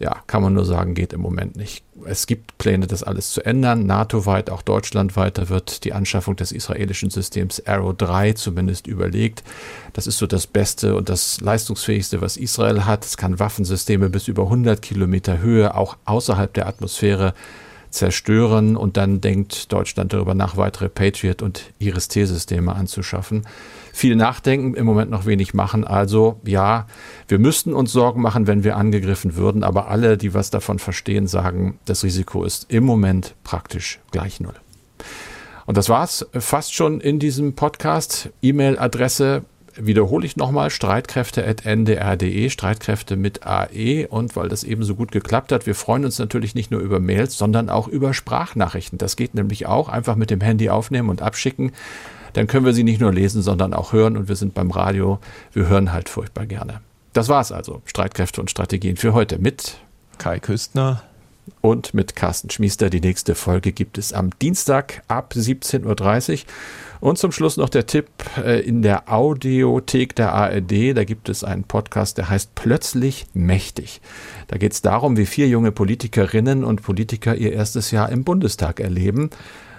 ja, 0.02 0.15
kann 0.26 0.41
man 0.41 0.56
nur 0.56 0.65
sagen, 0.65 0.95
geht 0.95 1.13
im 1.13 1.21
Moment 1.21 1.56
nicht. 1.56 1.84
Es 2.06 2.26
gibt 2.26 2.58
Pläne, 2.58 2.88
das 2.88 3.04
alles 3.04 3.32
zu 3.32 3.45
ändern. 3.45 3.86
NATO-weit, 3.86 4.50
auch 4.50 4.63
deutschlandweit, 4.63 5.38
da 5.38 5.47
wird 5.47 5.84
die 5.84 5.93
Anschaffung 5.93 6.36
des 6.36 6.52
israelischen 6.52 7.12
Systems 7.12 7.63
Arrow 7.67 7.95
3 7.95 8.34
zumindest 8.34 8.88
überlegt. 8.88 9.43
Das 9.93 10.08
ist 10.08 10.17
so 10.17 10.26
das 10.26 10.47
Beste 10.47 10.95
und 10.95 11.08
das 11.08 11.39
leistungsfähigste, 11.39 12.19
was 12.19 12.36
Israel 12.36 12.86
hat. 12.86 13.06
Es 13.06 13.15
kann 13.15 13.38
Waffensysteme 13.38 14.10
bis 14.10 14.28
über 14.28 14.43
100 14.43 14.82
Kilometer 14.82 15.38
Höhe, 15.38 15.76
auch 15.76 15.97
außerhalb 16.06 16.52
der 16.52 16.65
Atmosphäre 16.65 17.36
zerstören 17.92 18.76
und 18.76 18.98
dann 18.98 19.22
denkt 19.22 19.72
Deutschland 19.72 20.14
darüber 20.14 20.34
nach, 20.34 20.58
weitere 20.58 20.90
Patriot- 20.90 21.42
und 21.42 21.74
IRIS-T-Systeme 21.80 22.74
anzuschaffen. 22.74 23.44
Viel 23.94 24.16
nachdenken, 24.16 24.74
im 24.74 24.86
Moment 24.86 25.12
noch 25.12 25.26
wenig 25.26 25.54
machen. 25.54 25.86
Also 25.86 26.40
ja, 26.46 26.88
wir 27.28 27.40
müssten 27.40 27.74
uns 27.74 27.92
Sorgen 27.92 28.22
machen, 28.22 28.48
wenn 28.48 28.64
wir 28.64 28.78
angegriffen 28.78 29.36
würden, 29.36 29.64
aber 29.64 29.90
alle, 29.90 30.18
die 30.18 30.34
was 30.34 30.50
davon 30.50 30.80
verstehen, 30.80 31.28
sagen, 31.28 31.78
das 31.86 32.04
Risiko 32.04 32.44
ist 32.44 32.72
im 32.72 32.86
Moment 32.86 33.36
praktisch 33.44 34.00
gleich 34.12 34.40
null. 34.40 34.56
Und 35.66 35.78
das 35.78 35.90
war's 35.90 36.26
fast 36.34 36.74
schon 36.74 37.00
in 37.02 37.20
diesem 37.20 37.54
Podcast. 37.54 38.30
E-Mail-Adresse 38.42 39.44
wiederhole 39.76 40.26
ich 40.26 40.38
nochmal, 40.38 40.70
streitkräfte.ndr.de, 40.70 42.50
Streitkräfte 42.50 43.16
mit 43.16 43.46
AE. 43.46 44.08
Und 44.08 44.36
weil 44.36 44.50
das 44.50 44.64
eben 44.64 44.84
so 44.84 44.96
gut 44.96 45.12
geklappt 45.12 45.52
hat, 45.52 45.66
wir 45.66 45.76
freuen 45.76 46.06
uns 46.06 46.20
natürlich 46.20 46.56
nicht 46.56 46.72
nur 46.72 46.82
über 46.82 47.00
Mails, 47.00 47.38
sondern 47.38 47.70
auch 47.70 47.88
über 47.88 48.14
Sprachnachrichten. 48.14 48.98
Das 48.98 49.16
geht 49.16 49.36
nämlich 49.36 49.66
auch. 49.66 49.90
Einfach 49.90 50.16
mit 50.16 50.30
dem 50.30 50.42
Handy 50.42 50.70
aufnehmen 50.70 51.10
und 51.10 51.22
abschicken. 51.22 51.72
Dann 52.34 52.48
können 52.48 52.66
wir 52.66 52.74
sie 52.74 52.84
nicht 52.84 53.02
nur 53.02 53.14
lesen, 53.14 53.42
sondern 53.42 53.74
auch 53.74 53.94
hören. 53.94 54.18
Und 54.18 54.28
wir 54.28 54.36
sind 54.36 54.54
beim 54.54 54.72
Radio. 54.72 55.20
Wir 55.54 55.68
hören 55.68 55.92
halt 55.92 56.10
furchtbar 56.10 56.46
gerne. 56.46 56.82
Das 57.14 57.28
war's 57.28 57.52
also. 57.52 57.82
Streitkräfte 57.86 58.42
und 58.42 58.50
Strategien 58.50 58.98
für 58.98 59.14
heute 59.14 59.38
mit 59.38 59.78
Kai 60.18 60.40
Küstner 60.40 61.04
und 61.62 61.94
mit 61.94 62.16
Carsten 62.16 62.50
Schmiester. 62.50 62.90
Die 62.90 63.02
nächste 63.02 63.36
Folge 63.36 63.72
gibt 63.72 63.98
es 63.98 64.14
am 64.14 64.30
Dienstag 64.40 65.04
ab 65.08 65.34
17.30 65.36 66.32
Uhr. 66.32 66.40
Und 67.02 67.18
zum 67.18 67.32
Schluss 67.32 67.58
noch 67.58 67.70
der 67.70 67.88
Tipp 67.88 68.08
äh, 68.38 68.62
in 68.62 68.84
der 68.84 69.12
Audiothek 69.12 70.16
der 70.16 70.34
ARD. 70.34 70.96
Da 70.96 71.04
gibt 71.04 71.30
es 71.30 71.44
einen 71.44 71.64
Podcast, 71.64 72.20
der 72.20 72.30
heißt 72.30 72.54
Plötzlich 72.54 73.26
mächtig. 73.34 74.02
Da 74.48 74.58
geht 74.58 74.74
es 74.74 74.84
darum, 74.84 75.18
wie 75.18 75.26
vier 75.26 75.48
junge 75.48 75.72
Politikerinnen 75.72 76.64
und 76.64 76.84
Politiker 76.84 77.36
ihr 77.36 77.54
erstes 77.54 77.90
Jahr 77.90 78.10
im 78.10 78.24
Bundestag 78.24 78.80
erleben. 78.80 79.32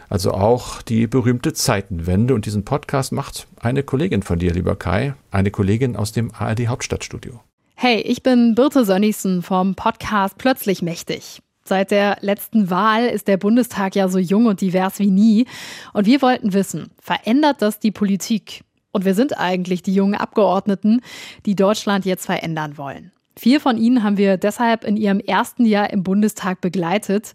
Also 0.08 0.32
auch 0.32 0.82
die 0.82 1.06
berühmte 1.06 1.52
Zeitenwende. 1.52 2.34
Und 2.34 2.44
diesen 2.44 2.64
Podcast 2.64 3.12
macht 3.12 3.46
eine 3.60 3.84
Kollegin 3.84 4.24
von 4.24 4.40
dir, 4.40 4.52
lieber 4.52 4.74
Kai, 4.74 5.14
eine 5.30 5.52
Kollegin 5.52 5.94
aus 5.94 6.10
dem 6.10 6.32
ARD 6.36 6.66
Hauptstadtstudio. 6.66 7.40
Hey, 7.76 8.00
ich 8.00 8.24
bin 8.24 8.56
Birte 8.56 8.84
Sönnigsen 8.84 9.42
vom 9.42 9.76
Podcast 9.76 10.38
Plötzlich 10.38 10.82
mächtig. 10.82 11.40
Seit 11.64 11.90
der 11.90 12.18
letzten 12.20 12.70
Wahl 12.70 13.06
ist 13.06 13.28
der 13.28 13.36
Bundestag 13.36 13.94
ja 13.94 14.08
so 14.08 14.18
jung 14.18 14.46
und 14.46 14.60
divers 14.60 14.98
wie 14.98 15.10
nie. 15.10 15.46
Und 15.92 16.06
wir 16.06 16.20
wollten 16.22 16.52
wissen, 16.52 16.90
verändert 17.00 17.62
das 17.62 17.78
die 17.78 17.92
Politik? 17.92 18.62
Und 18.90 19.04
wir 19.04 19.14
sind 19.14 19.38
eigentlich 19.38 19.82
die 19.82 19.94
jungen 19.94 20.14
Abgeordneten, 20.14 21.00
die 21.46 21.54
Deutschland 21.54 22.04
jetzt 22.04 22.26
verändern 22.26 22.76
wollen. 22.76 23.12
Vier 23.36 23.60
von 23.60 23.78
ihnen 23.78 24.02
haben 24.02 24.18
wir 24.18 24.36
deshalb 24.36 24.84
in 24.84 24.96
ihrem 24.96 25.20
ersten 25.20 25.64
Jahr 25.64 25.90
im 25.90 26.02
Bundestag 26.02 26.60
begleitet. 26.60 27.32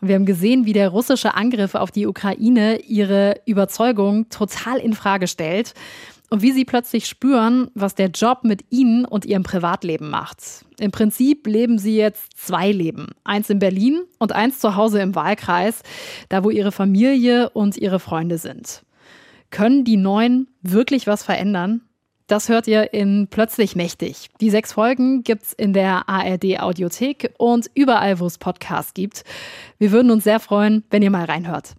Und 0.00 0.08
wir 0.08 0.14
haben 0.14 0.24
gesehen, 0.24 0.64
wie 0.64 0.72
der 0.72 0.88
russische 0.88 1.34
Angriff 1.34 1.74
auf 1.74 1.90
die 1.90 2.06
Ukraine 2.06 2.78
ihre 2.86 3.40
Überzeugung 3.44 4.28
total 4.30 4.78
in 4.78 4.94
Frage 4.94 5.26
stellt 5.26 5.74
und 6.30 6.42
wie 6.42 6.52
sie 6.52 6.64
plötzlich 6.64 7.06
spüren, 7.06 7.70
was 7.74 7.94
der 7.94 8.08
Job 8.08 8.40
mit 8.42 8.64
ihnen 8.70 9.04
und 9.04 9.24
ihrem 9.24 9.42
Privatleben 9.42 10.10
macht. 10.10 10.64
Im 10.78 10.90
Prinzip 10.90 11.46
leben 11.46 11.78
sie 11.78 11.96
jetzt 11.96 12.36
zwei 12.36 12.70
Leben. 12.70 13.08
Eins 13.24 13.50
in 13.50 13.58
Berlin 13.58 14.02
und 14.18 14.32
eins 14.32 14.60
zu 14.60 14.76
Hause 14.76 15.00
im 15.00 15.14
Wahlkreis, 15.14 15.82
da 16.28 16.44
wo 16.44 16.50
ihre 16.50 16.72
Familie 16.72 17.50
und 17.50 17.76
ihre 17.76 18.00
Freunde 18.00 18.38
sind. 18.38 18.82
Können 19.50 19.84
die 19.84 19.96
Neuen 19.96 20.48
wirklich 20.62 21.06
was 21.06 21.22
verändern? 21.22 21.80
Das 22.26 22.50
hört 22.50 22.66
ihr 22.66 22.92
in 22.92 23.28
Plötzlich 23.30 23.74
Mächtig. 23.74 24.28
Die 24.42 24.50
sechs 24.50 24.74
Folgen 24.74 25.22
gibt's 25.22 25.54
in 25.54 25.72
der 25.72 26.10
ARD 26.10 26.60
Audiothek 26.60 27.32
und 27.38 27.70
überall, 27.72 28.20
wo 28.20 28.26
es 28.26 28.36
Podcasts 28.36 28.92
gibt. 28.92 29.24
Wir 29.78 29.92
würden 29.92 30.10
uns 30.10 30.24
sehr 30.24 30.38
freuen, 30.38 30.84
wenn 30.90 31.00
ihr 31.00 31.10
mal 31.10 31.24
reinhört. 31.24 31.74